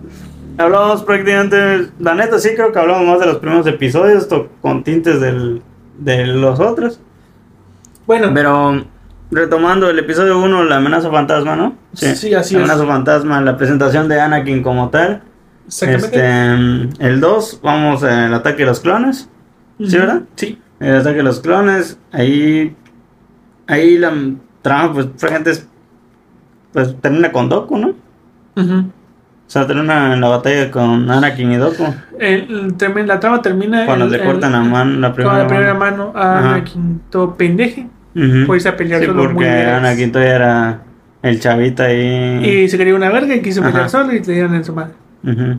[0.59, 1.88] hablamos prácticamente.
[1.99, 5.62] La neta, sí creo que hablamos más de los primeros episodios, esto con tintes del,
[5.99, 7.01] de los otros.
[8.07, 8.85] Bueno, Pero
[9.31, 11.75] retomando el episodio 1, la amenaza fantasma, ¿no?
[11.95, 12.55] Sí, así la es.
[12.55, 15.23] amenaza fantasma, la presentación de Anakin como tal.
[15.67, 16.89] exactamente.
[16.91, 19.29] Este, el 2, vamos al ataque de los clones.
[19.79, 19.97] ¿Sí, Ujú.
[19.99, 20.23] verdad?
[20.37, 20.61] Sí.
[20.81, 21.99] El ataque de los clones.
[22.13, 22.75] Ahí,
[23.67, 24.13] ahí la
[24.63, 25.53] trama, pues, gente
[26.73, 27.89] pues termina con Doku, ¿no?
[28.57, 28.75] Ujú.
[28.79, 31.85] O sea, termina en la batalla con Anakin y Doku.
[32.19, 33.87] El- el la trama termina.
[33.87, 36.13] Cuando el- le cortan la mano, la con primera, la primera mano.
[36.13, 36.49] mano a Ajá.
[36.55, 37.89] Anakin todo pendeje.
[38.17, 39.49] Irse a pelear Sí, solo porque.
[39.49, 40.83] Anakin todavía era
[41.23, 42.62] el chavita ahí.
[42.64, 43.71] Y se quería una verga y quiso Ajá.
[43.71, 44.95] pelear solo y le dieron en su madre.
[45.23, 45.59] Ujú.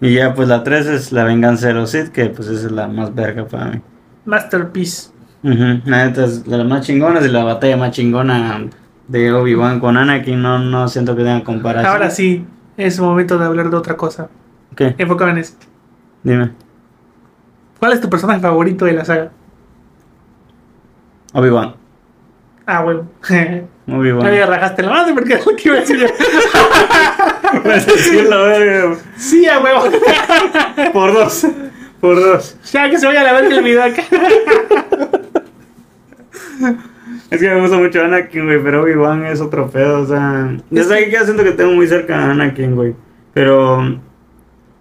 [0.00, 2.72] Y ya pues la 3 es la venganza de los Sith, que pues esa es
[2.72, 3.80] la más verga para mí.
[4.26, 5.10] Masterpiece.
[5.42, 5.80] Ujú.
[5.86, 8.66] La neta es de las más chingonas y la batalla más chingona
[9.08, 11.90] de Obi-Wan con Anakin, no, no siento que tenga comparación.
[11.92, 12.44] Ahora sí,
[12.76, 14.28] es momento de hablar de otra cosa.
[14.76, 14.94] ¿Qué?
[14.98, 15.54] Enfocado en eso.
[16.22, 16.50] Dime.
[17.78, 19.30] ¿Cuál es tu personaje favorito de la saga?
[21.34, 21.74] Obi-Wan.
[22.66, 23.08] Ah, bueno.
[23.86, 24.24] No Obi-Wan.
[24.24, 26.06] me rajaste la madre porque es lo que iba a decir yo.
[27.68, 28.96] Decirlo, verga.
[29.18, 29.90] Sí, a huevo.
[30.90, 31.46] Por dos.
[32.00, 32.56] Por dos.
[32.72, 34.02] Ya que se vaya a la verga el video acá.
[37.30, 40.56] Es que me gusta mucho Anakin, güey, pero Obi-Wan es otro pedo, o sea...
[40.70, 42.94] Desde ahí que siento que tengo muy cerca a Anakin, güey.
[43.34, 44.00] Pero...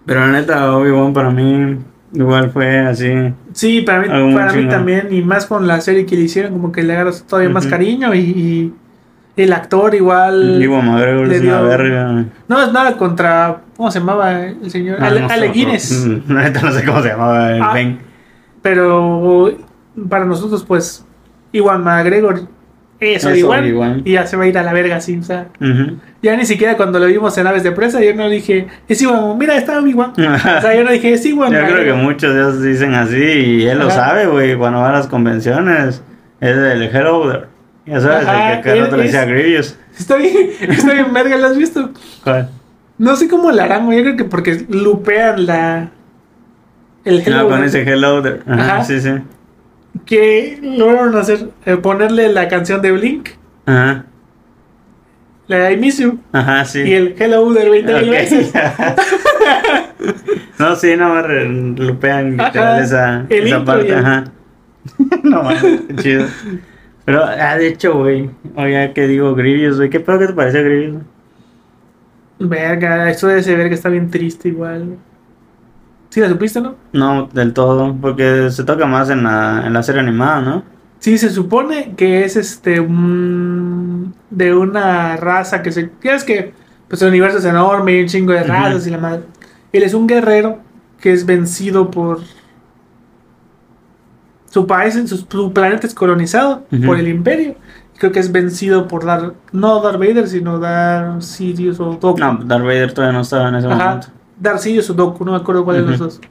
[0.06, 1.78] Pero la neta, Obi-Wan para mí
[2.14, 3.34] igual fue así...
[3.54, 5.08] Sí, para mí, para mí también.
[5.12, 8.14] Y más con la serie que le hicieron, como que le agarras todavía más cariño.
[8.16, 8.74] Y, y
[9.42, 10.62] el actor igual.
[10.62, 12.26] Ivo McGregor le es una dio- verga.
[12.48, 13.62] No es nada contra.
[13.78, 14.98] ¿Cómo se llamaba el señor?
[15.02, 16.06] Ah, Ale, no Ale Guinness.
[16.08, 17.74] mm, no sé cómo se llamaba el Ah.
[17.74, 18.00] Ben.
[18.62, 19.52] Pero
[20.10, 21.06] para nosotros, pues,
[21.52, 22.42] Iwan McGregor
[23.04, 24.02] es Obi-Wan.
[24.06, 25.98] Y ya se va a ir a la verga, sea, Ujú.
[26.22, 29.38] ya ni siquiera cuando lo vimos en aves de presa, yo no dije, es Iwan,
[29.38, 30.14] mira, está Obi-Wan.
[30.18, 31.52] O sea, yo no dije, es Iwan.
[31.52, 31.98] Yo creo que McGregor".
[32.04, 36.02] muchos de ellos dicen así y él lo sabe, güey, cuando va a las convenciones.
[36.40, 37.46] Es el Hello there.
[37.86, 39.78] Ya sabes, Ajá, el que cada rato le decía Grievous.
[39.98, 41.92] Está bien, está bien, verga, ¿lo has visto?
[42.24, 42.50] ¿Cuál?
[42.98, 45.90] No sé cómo la harán, güey, yo creo que porque lupean la.
[47.06, 47.50] El No, hello.
[47.50, 47.66] con ¿no?
[47.66, 48.40] ese Hello there.
[48.48, 48.84] Ajá, Ajá.
[48.86, 49.10] sí, sí.
[50.06, 53.30] Que lograron hacer, eh, ponerle la canción de Blink,
[53.66, 54.06] Ajá.
[55.48, 56.82] la de I Miss You, Ajá, sí.
[56.82, 58.12] y el Hello del 20 mil Ok.
[58.12, 58.54] veces.
[60.60, 61.28] no, sí, no
[61.78, 62.82] lupean Ajá.
[62.82, 63.90] esa, El esa parte.
[63.90, 64.24] el- Ajá.
[65.24, 66.26] no mames, chido.
[67.06, 68.30] Pero, ah, de hecho, güey.
[68.56, 69.90] Oye, que digo, Grievous, güey.
[69.90, 71.04] ¿Qué pedo que te pareció Grievous?
[72.40, 74.98] Verga, eso debe ser ver que está bien triste igual.
[76.14, 76.76] Sí, la supiste, ¿no?
[76.92, 77.96] No, del todo.
[78.00, 80.64] Porque se toca más en la, en la serie animada, ¿no?
[81.00, 85.90] Sí, se supone que es este un- de una raza que se.
[86.04, 86.54] Ya es que
[86.88, 89.22] pues el universo es enorme y un chingo de razas y la madre.
[89.72, 90.60] Él es un guerrero
[91.02, 92.20] que es vencido por.
[94.52, 97.56] Su país, su, su planeta es colonizado por el Imperio.
[97.98, 99.34] Creo que es vencido por Dar.
[99.52, 102.20] No Darth Vader, sino Darth Sidious o Doku.
[102.20, 103.86] No, Darth Vader todavía no estaba en ese Ajá.
[103.86, 104.08] momento.
[104.60, 106.22] Sidious o Doku, no me acuerdo cuál de los dos.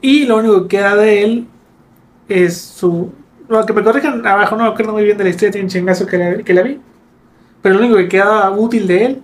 [0.00, 1.46] Y lo único que queda de él
[2.28, 3.12] es su.
[3.48, 5.70] Lo que me corrijan abajo, no me acuerdo muy bien de la historia, tiene un
[5.70, 6.78] chingazo que la, que la vi.
[7.62, 9.22] Pero lo único que quedaba útil de él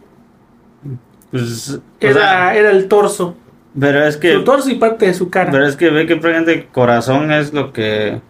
[1.31, 3.37] Pues, era, sea, era el torso.
[3.79, 4.33] pero es que.
[4.35, 5.51] Su torso y parte de su cara.
[5.51, 8.21] Pero es que ve que prácticamente corazón es lo que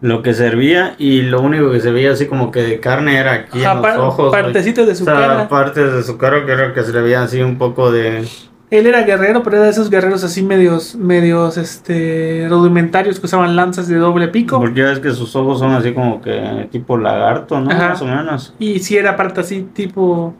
[0.00, 3.32] lo que servía y lo único que se veía así como que de carne era
[3.32, 4.32] aquí Ajá, en par- los ojos.
[4.32, 5.48] partecitas de su O sea, cara.
[5.48, 8.26] partes de su cara que era que se le veía así un poco de
[8.70, 13.54] Él era guerrero, pero era de esos guerreros así medios, medios este, rudimentarios que usaban
[13.54, 14.58] lanzas de doble pico.
[14.58, 17.70] porque ya ves que sus ojos son así como que tipo lagarto, ¿no?
[17.70, 17.90] Ajá.
[17.90, 18.54] Más o menos.
[18.58, 20.34] Y si era parte así, tipo.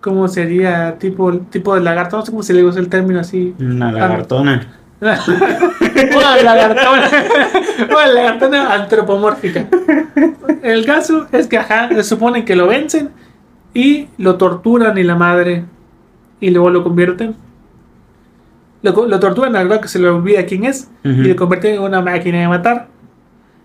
[0.00, 0.98] ¿Cómo sería?
[0.98, 2.16] Tipo, tipo de lagarto.
[2.16, 3.54] No sé cómo se le usa el término así.
[3.60, 4.66] Una lagartona.
[5.02, 7.10] Una lagartona.
[7.88, 9.66] Una lagartona antropomórfica.
[10.62, 13.10] El caso es que, ajá, se supone que lo vencen
[13.74, 15.64] y lo torturan y la madre.
[16.42, 17.36] Y luego lo convierten.
[18.82, 20.90] Lo, lo torturan al que se le olvida quién es.
[21.04, 21.14] Ujú.
[21.22, 22.88] Y lo convierten en una máquina de matar.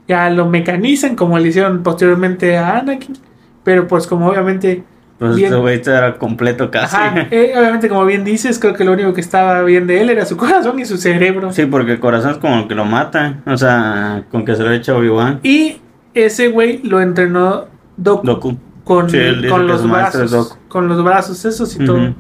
[0.08, 3.18] Ya lo mecanizan como le hicieron posteriormente a Anakin.
[3.64, 4.84] Pero pues como obviamente...
[5.18, 6.96] Pues bien- güey era completo casi.
[6.96, 10.12] Ajá, eh, obviamente como bien dices, creo que lo único que estaba bien de él
[10.12, 11.52] era su corazón y su cerebro.
[11.52, 13.40] Sí, porque el corazón es como el que lo mata.
[13.48, 15.40] O sea, con que se lo echa Obi-Wan.
[15.42, 15.78] Y
[16.14, 17.66] ese güey lo entrenó
[17.98, 18.58] Doku, Doku.
[18.84, 20.30] con, Sí, él dice con que los brazos.
[20.30, 20.56] Doku.
[20.68, 22.14] Con los brazos esos y todo.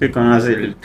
[0.00, 0.76] Sí, conoce el,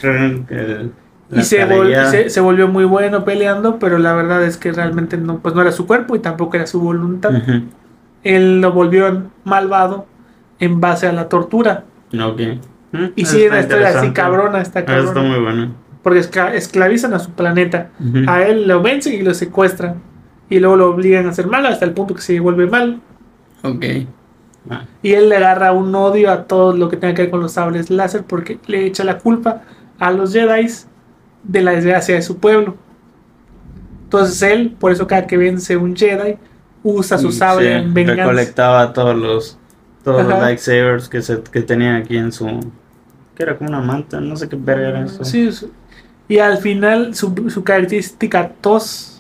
[0.49, 0.91] el
[1.32, 2.05] Y se, vol- carrilla.
[2.11, 5.61] se, se volvió muy bueno peleando, pero la verdad es que realmente no, pues no
[5.61, 7.32] era su cuerpo y tampoco era su voluntad.
[8.24, 10.05] Él lo volvió malvado
[10.59, 11.84] en base a la tortura.
[12.11, 15.30] Mm, Y sí, una historia así cabrona, está Eso está cabrona.
[15.30, 15.76] muy bueno.
[16.01, 17.89] Porque escla- esclavizan a su planeta.
[18.28, 19.95] A él lo vencen y lo secuestran.
[20.49, 23.01] Y luego lo obligan a hacer malo hasta el punto que se vuelve mal.
[23.63, 23.84] Ok.
[24.70, 27.41] Ah, Y él le agarra un odio a todo lo que tenga que ver con
[27.41, 29.61] los sables láser porque le echa la culpa
[29.99, 30.68] a los Jedi
[31.43, 32.76] de la desgracia de su pueblo.
[34.05, 36.38] Entonces él, por eso cada que vence un Jedi,
[36.84, 38.24] usa su sable sí, en venganza.
[38.24, 39.57] recolectaba todos los
[40.03, 42.45] todos los lightsabers que se que tenía aquí en su
[43.36, 45.24] que era como una manta, no sé qué verga era eso.
[45.26, 45.72] Sí, su-
[46.28, 49.11] y al final su, su característica tos,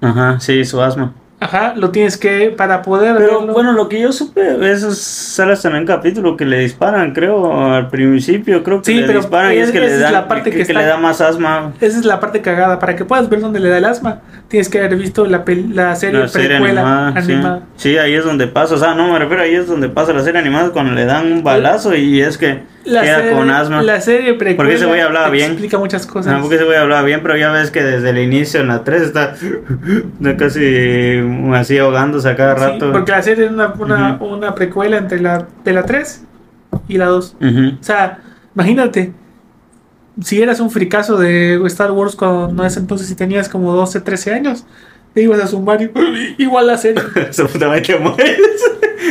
[0.00, 1.14] Ajá, sí, su asma.
[1.40, 5.52] Ajá, lo tienes que, para poder Pero verlo- bueno, lo que yo supe, eso sale
[5.52, 9.20] hasta en un capítulo que le disparan, creo, al principio, creo que Sí, le pero
[9.20, 10.86] disparan y es que esa le es dan la parte que, que que está- le
[10.86, 11.72] da más asma.
[11.80, 12.78] Esa es la parte cagada.
[12.78, 15.72] Para que puedas ver dónde le da el asma, tienes que haber visto la, pel-
[15.74, 17.32] la serie La serie precuela animada, sí.
[17.32, 17.60] animada.
[17.76, 20.22] Sí, ahí es donde pasa, o sea, no me refiero, ahí es donde pasa la
[20.22, 23.82] serie animada cuando le dan un balazo y es que La queda serie, con asma.
[23.82, 25.52] la serie precuela Porque ese güey hablaba bien.
[25.52, 26.32] explica muchas cosas.
[26.34, 28.84] No, porque ese güey hablaba bien, pero ya ves que desde el inicio en la
[28.84, 29.34] 3 está
[30.38, 31.18] casi
[31.54, 32.92] así ahogándose a cada Sí, rato.
[32.92, 34.26] porque la serie es una, una, Ujú.
[34.26, 36.24] una precuela entre la de la 3
[36.88, 37.36] y la 2.
[37.40, 37.68] Ujú.
[37.80, 38.18] O sea,
[38.54, 39.12] imagínate,
[40.20, 44.00] si eras un fricazo de Star Wars cuando no es entonces si tenías como 12,
[44.00, 44.66] 13 años,
[45.14, 45.90] te ibas a sumar y,
[46.38, 47.02] igual la serie.
[47.30, 48.38] Eso puta te mueres.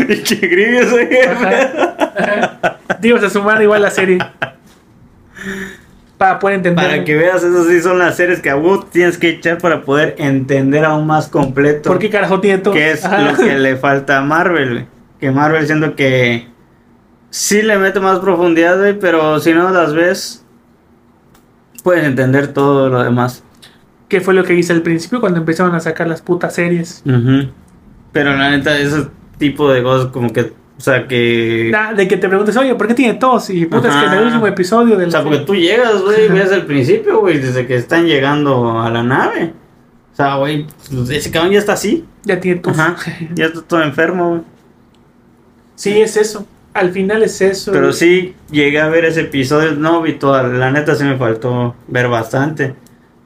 [0.09, 0.93] y que Grievous,
[3.01, 4.19] ibas a sumar igual la serie.
[6.17, 6.85] Para poder entender.
[6.85, 9.81] Para que veas, esas sí son las series que a vos tienes que echar para
[9.81, 11.89] poder entender aún más completo.
[11.89, 12.73] ¿Por qué carajo tiene todo?
[12.73, 13.31] que es Ajá.
[13.31, 14.85] lo que le falta a Marvel.
[15.19, 16.47] Que Marvel siento que
[17.29, 20.45] sí le mete más profundidad, güey, pero si no las ves,
[21.83, 23.43] puedes entender todo lo demás.
[24.07, 27.01] ¿Qué fue lo que hice al principio cuando empezaron a sacar las putas series?
[28.11, 29.07] Pero la neta, ese
[29.39, 31.69] tipo de cosas como que, o sea, que...
[31.71, 33.49] Nah, de que te preguntes, oye, ¿por qué tiene tos?
[33.49, 35.09] Y puta, es que en el último episodio del.
[35.09, 38.89] O sea, porque tú llegas, güey, ves el principio, güey, desde que están llegando a
[38.89, 39.53] la nave.
[40.11, 42.05] O sea, güey, pues, ese cabrón ya está así.
[42.23, 42.77] Ya tiene tos.
[42.77, 42.95] Ajá.
[43.35, 44.41] Ya está todo enfermo, güey.
[45.75, 46.45] Sí, es eso.
[46.73, 47.71] Al final es eso.
[47.71, 51.75] Pero sí llegué a ver ese episodio, no vi toda, la neta sí me faltó
[51.87, 52.73] ver bastante.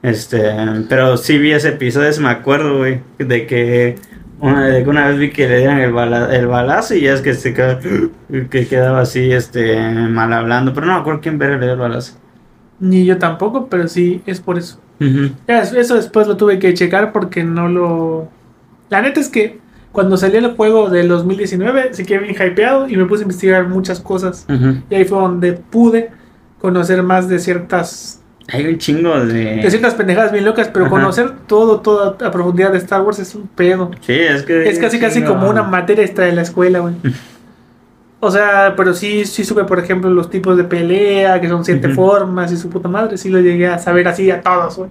[0.04, 0.54] Este,
[0.90, 3.96] pero sí vi ese episodio, me acuerdo, güey, de que
[4.40, 7.34] una, una vez vi que le dieron el, bala- el balazo y ya es que
[7.34, 7.80] se quedaba,
[8.50, 9.80] que quedaba así, este,
[10.10, 12.14] mal hablando, pero no me acuerdo quién verga le dio el balazo.
[12.80, 14.80] Ni yo tampoco, pero sí, es por eso.
[15.48, 18.28] Ya, eso después lo tuve que checar porque no lo...
[18.90, 19.60] La neta es que
[19.92, 23.68] cuando salió el juego del 2019 se quedé bien hypeado y me puse a investigar
[23.68, 24.46] muchas cosas.
[24.90, 26.12] Y ahí fue donde pude
[26.60, 29.58] conocer más de ciertas, Hay un chingo de...
[29.58, 30.92] de ciertas pendejadas bien locas, pero Ajá.
[30.96, 33.92] conocer todo, todo a profundidad de Star Wars es un pedo.
[34.02, 34.70] Sí, es que...
[34.70, 36.96] Es casi casi como una materia extra de la escuela, güey.
[38.20, 41.90] O sea, pero sí, sí supe, por ejemplo, los tipos de pelea, que son siete
[41.90, 43.16] formas y su puta madre.
[43.16, 44.90] Sí lo llegué a saber así a todos, güey.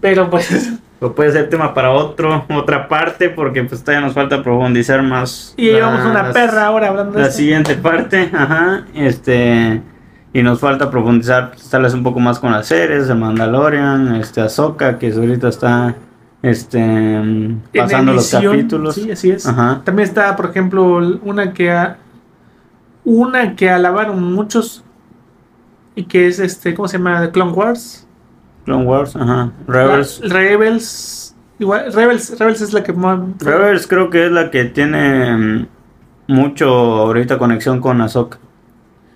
[0.00, 0.72] Pero pues...
[1.02, 5.52] Pues puede ser tema para otro, otra parte, porque pues todavía nos falta profundizar más.
[5.56, 7.38] Y llevamos una perra ahora hablando de La esto.
[7.38, 9.82] siguiente parte, ajá, este,
[10.32, 14.16] y nos falta profundizar pues, tal vez un poco más con las series, de Mandalorian,
[14.16, 15.94] este, Ahsoka, que ahorita está,
[16.42, 18.94] este, En pasando los capítulos.
[18.94, 19.46] Sí, así es.
[19.46, 19.82] Ajá.
[19.84, 21.98] También está, por ejemplo, una que a-
[23.04, 24.84] una que alabaron muchos
[25.94, 27.20] y que es este, ¿cómo se llama?
[27.20, 28.06] The Clone Wars.
[28.64, 30.20] Clone Wars, ajá, Rebels.
[30.24, 31.34] La- Rebels.
[31.58, 33.20] Igual, Rebels, Rebels es la que más.
[33.40, 35.66] Rebels creo que es la que tiene mm,
[36.28, 38.38] mucho ahorita conexión con Ahsoka.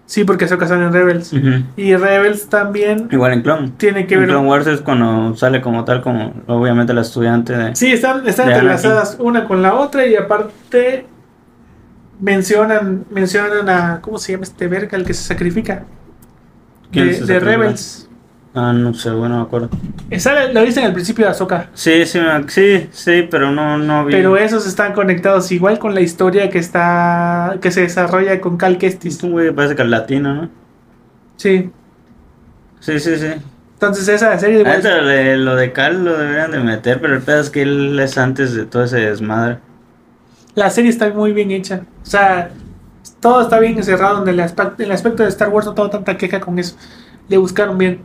[0.07, 1.33] Sí, porque se casan en Rebels.
[1.77, 3.73] Y Rebels también Igual en Clone.
[3.77, 4.29] tiene que En ver.
[4.31, 7.75] Clone Wars es cuando sale como tal, como obviamente la estudiante de...
[7.75, 11.07] Sí, están, están De entrelazadas una con la otra y aparte
[12.21, 15.85] mencionan mencionan a ¿cómo se llama este verga el que se sacrifica?
[16.91, 17.51] ¿Quién De, se de sacrifica?
[17.51, 18.06] Rebels.
[18.59, 19.69] Ah, no sé, bueno, no me acuerdo.
[20.09, 21.69] Eh, Sale, lo dicen al principio de Ahsoka.
[21.75, 24.13] Sí, sí, me- sí, sí, pero no, no vi.
[24.13, 28.79] Pero esos están conectados igual con la historia que está que se desarrolla con Cal
[28.79, 29.17] Kestis.
[29.19, 30.49] Es un güey parece que es latino, ¿no?
[31.37, 31.71] Sí.
[32.81, 33.27] Sí, sí, sí.
[33.75, 37.21] Entonces esa serie igual- eso de- lo de Cal lo deberían de meter, pero el
[37.21, 39.59] pedo es que él es antes de todo ese desmadre.
[40.55, 41.83] la serie está muy bien hecha.
[42.03, 42.49] O sea,
[43.21, 45.91] todo está bien encerrado en el aspecto, en el aspecto de Star Wars no tengo
[45.91, 46.75] tanta queja con eso.
[47.29, 48.01] Le buscaron bien.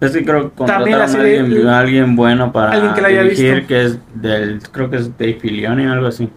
[0.00, 3.22] Es que creo que contrataron a alguien, a alguien bueno para Alguien que la haya
[3.22, 3.68] dirigir, visto.
[3.68, 6.30] que es del, creo que es Dave Filoni o algo así.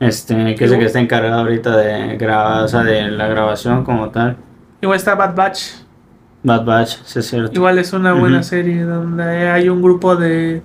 [0.00, 3.84] Este, que es el que está encargado ahorita de grabar, o sea, de la grabación
[3.84, 4.36] como tal.
[4.80, 5.60] Igual está Bad Batch.
[6.42, 7.52] Bad Batch, sí es cierto.
[7.54, 10.62] Igual es una buena serie donde hay un grupo de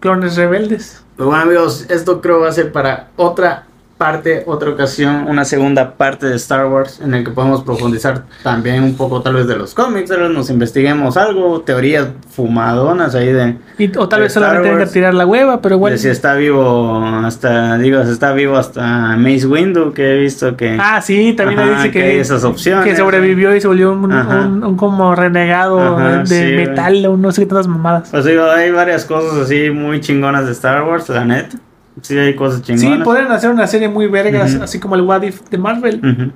[0.00, 1.04] clones rebeldes.
[1.16, 3.64] Pues bueno amigos, esto creo va a ser para otra
[3.98, 8.84] parte, otra ocasión, una segunda parte de Star Wars en el que podemos profundizar también
[8.84, 13.32] un poco tal vez de los cómics, tal vez nos investiguemos algo, teorías fumadonas ahí
[13.32, 14.92] de, Y, o tal vez solamente Star venga a Wars.
[14.92, 15.92] tirar la hueva, pero igual.
[15.92, 20.56] de si está vivo hasta, digo, si está vivo hasta Mace Windu, que he visto
[20.56, 20.78] que...
[20.80, 22.84] Ah, sí, también Ajá, dice que que, hay esas opciones.
[22.84, 27.16] que sobrevivió y se volvió un, un- un como renegado Ajá, de sí, metal o
[27.16, 28.08] no sé qué tantas mamadas.
[28.10, 31.56] Pues digo, hay varias cosas así muy chingonas de Star Wars, la neta.
[32.02, 33.04] Sí, hay cosas Sí, chingonas.
[33.04, 36.32] podrían hacer una serie muy vergas, así como el What If de Marvel.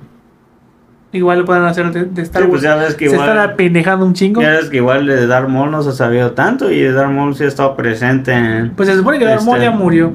[1.11, 2.49] Igual lo pueden hacer de, de Star Sí, Wars.
[2.49, 3.29] pues ya ves que se igual...
[3.29, 4.41] están apendejando un chingo.
[4.41, 7.35] Ya ves que igual de Darth Maul no se ha sabido tanto y Darth Maul
[7.35, 8.71] sí ha estado presente en...
[8.71, 10.13] Pues se supone que Darth Maul Este- ya murió.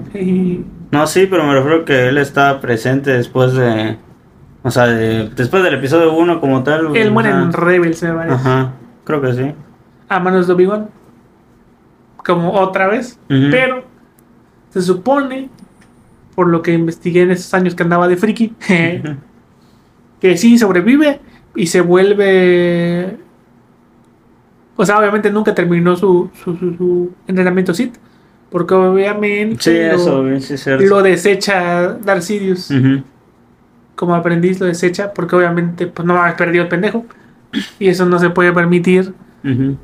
[0.90, 3.96] No, sí, pero me refiero que él estaba presente después de...
[4.64, 6.96] O sea, de- después del episodio 1 como tal.
[6.96, 8.34] él muere en Rebels, me parece.
[8.34, 8.72] Ajá,
[9.04, 9.54] creo que sí.
[10.08, 10.88] A manos de Obi-Wan.
[12.26, 13.20] Como otra vez.
[13.28, 13.84] Pero
[14.70, 15.48] se supone,
[16.34, 18.54] por lo que investigué en esos años que andaba de friki,
[20.20, 21.20] que sí sobrevive
[21.54, 23.16] y se vuelve.
[24.76, 27.96] O sea, obviamente nunca terminó su, su, su- su entrenamiento Sith.
[28.50, 30.84] Porque obviamente Sí, lo, eso, sí es cierto.
[30.86, 32.72] lo desecha Darth Sidious.
[33.94, 35.12] Como aprendiz lo desecha.
[35.12, 37.04] Porque obviamente pues no ha perdido el pendejo.
[37.78, 39.12] Y eso no se puede permitir.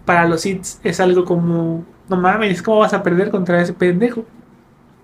[0.05, 1.85] Para los Sith es algo como.
[2.09, 4.25] No mames, ¿cómo vas a perder contra ese pendejo?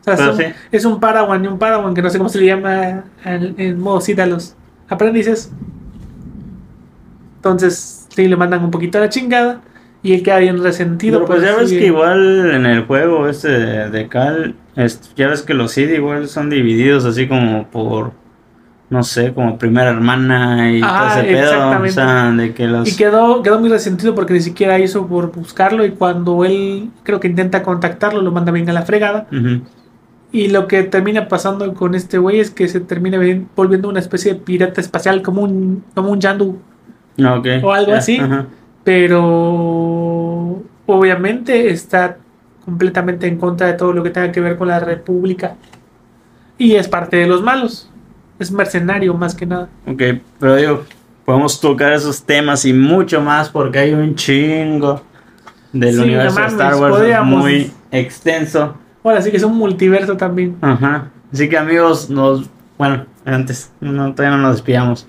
[0.01, 0.53] O sea, Pero es, un, sí.
[0.73, 4.01] es un Padawan y un que no sé cómo se le llama en, en modo
[4.01, 4.55] Sith a los
[4.89, 5.53] aprendices.
[7.37, 9.61] Entonces, sí, le mandan un poquito a la chingada
[10.03, 11.19] y él queda bien resentido.
[11.21, 14.55] Pero pues ya ves sigue- que igual en el juego este de, Cal,
[15.17, 18.13] ya ves que los Sith igual son divididos así como por,
[18.89, 21.41] no sé, como primera hermana y Ah, todo ese pedo.
[21.41, 21.93] O exactamente.
[21.93, 22.89] sea, de que los...
[22.93, 27.21] Y quedó, quedó muy resentido porque ni siquiera hizo por buscarlo y cuando él creo
[27.21, 29.27] que intenta contactarlo lo manda bien a la fregada.
[29.31, 29.63] Ujú.
[30.33, 33.19] Y lo que termina pasando con este güey es que se termina
[33.57, 36.59] volviendo una especie de pirata espacial como un, como un Yandu.
[37.23, 37.47] Ah, ok.
[37.65, 38.21] O algo así.
[38.85, 42.17] Pero obviamente está
[42.65, 45.57] completamente en contra de todo lo que tenga que ver con la República.
[46.59, 47.91] Y es parte de los malos.
[48.39, 49.69] Es mercenario más que nada.
[49.87, 50.03] Ok,
[50.39, 50.85] pero digo,
[51.25, 55.03] podemos tocar esos temas y mucho más porque hay un chingo.
[55.73, 58.75] del Sí, universo de Star Wars muy extenso.
[59.03, 60.57] Ahora sí que es un multiverso también.
[60.61, 61.11] Ajá.
[61.33, 62.49] Así que amigos, nos.
[62.79, 65.07] Bueno, antes, no, todavía no nos despidamos.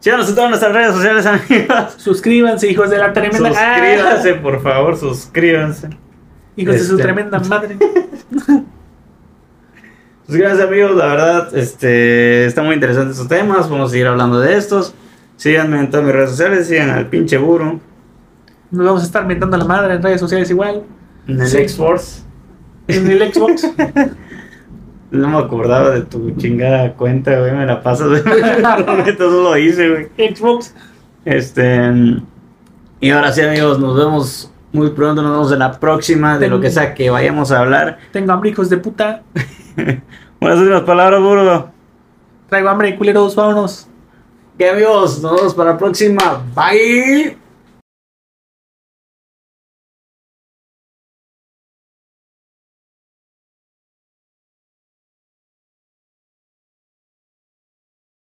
[0.00, 1.94] Síganos en todas nuestras redes sociales, amigos.
[1.98, 3.48] Suscríbanse, hijos de la tremenda.
[3.50, 5.90] Suscríbanse, por favor, suscríbanse.
[6.56, 7.02] Hijos de su Este.
[7.02, 7.76] tremenda madre.
[10.26, 13.68] Suscríbanse, amigos, la verdad, este, está muy interesante estos temas.
[13.68, 14.94] Vamos a seguir hablando de estos.
[15.36, 17.80] Síganme en todas mis redes sociales, sigan al pinche burro.
[18.70, 20.84] Nos vamos a estar mentando la madre en redes sociales igual.
[21.26, 21.56] En el Sí.
[21.58, 22.22] X-Force.
[22.96, 23.70] En el Xbox.
[25.10, 27.52] No me acordaba de tu chingada cuenta, güey.
[27.52, 28.22] Me la pasas, güey.
[29.18, 30.34] Todo lo hice, güey.
[30.34, 30.74] Xbox.
[31.24, 31.90] Este.
[33.00, 35.22] Y ahora sí, amigos, nos vemos muy pronto.
[35.22, 37.98] Nos vemos en la próxima de lo que sea que vayamos a hablar.
[38.12, 39.22] Tengo hambre, hijos de puta.
[40.40, 41.70] Buenas últimas palabras, burro.
[42.48, 43.34] Traigo hambre, culeros.
[43.34, 43.88] Vámonos.
[44.56, 46.42] Que amigos, nos vemos para la próxima.
[46.54, 47.39] Bye.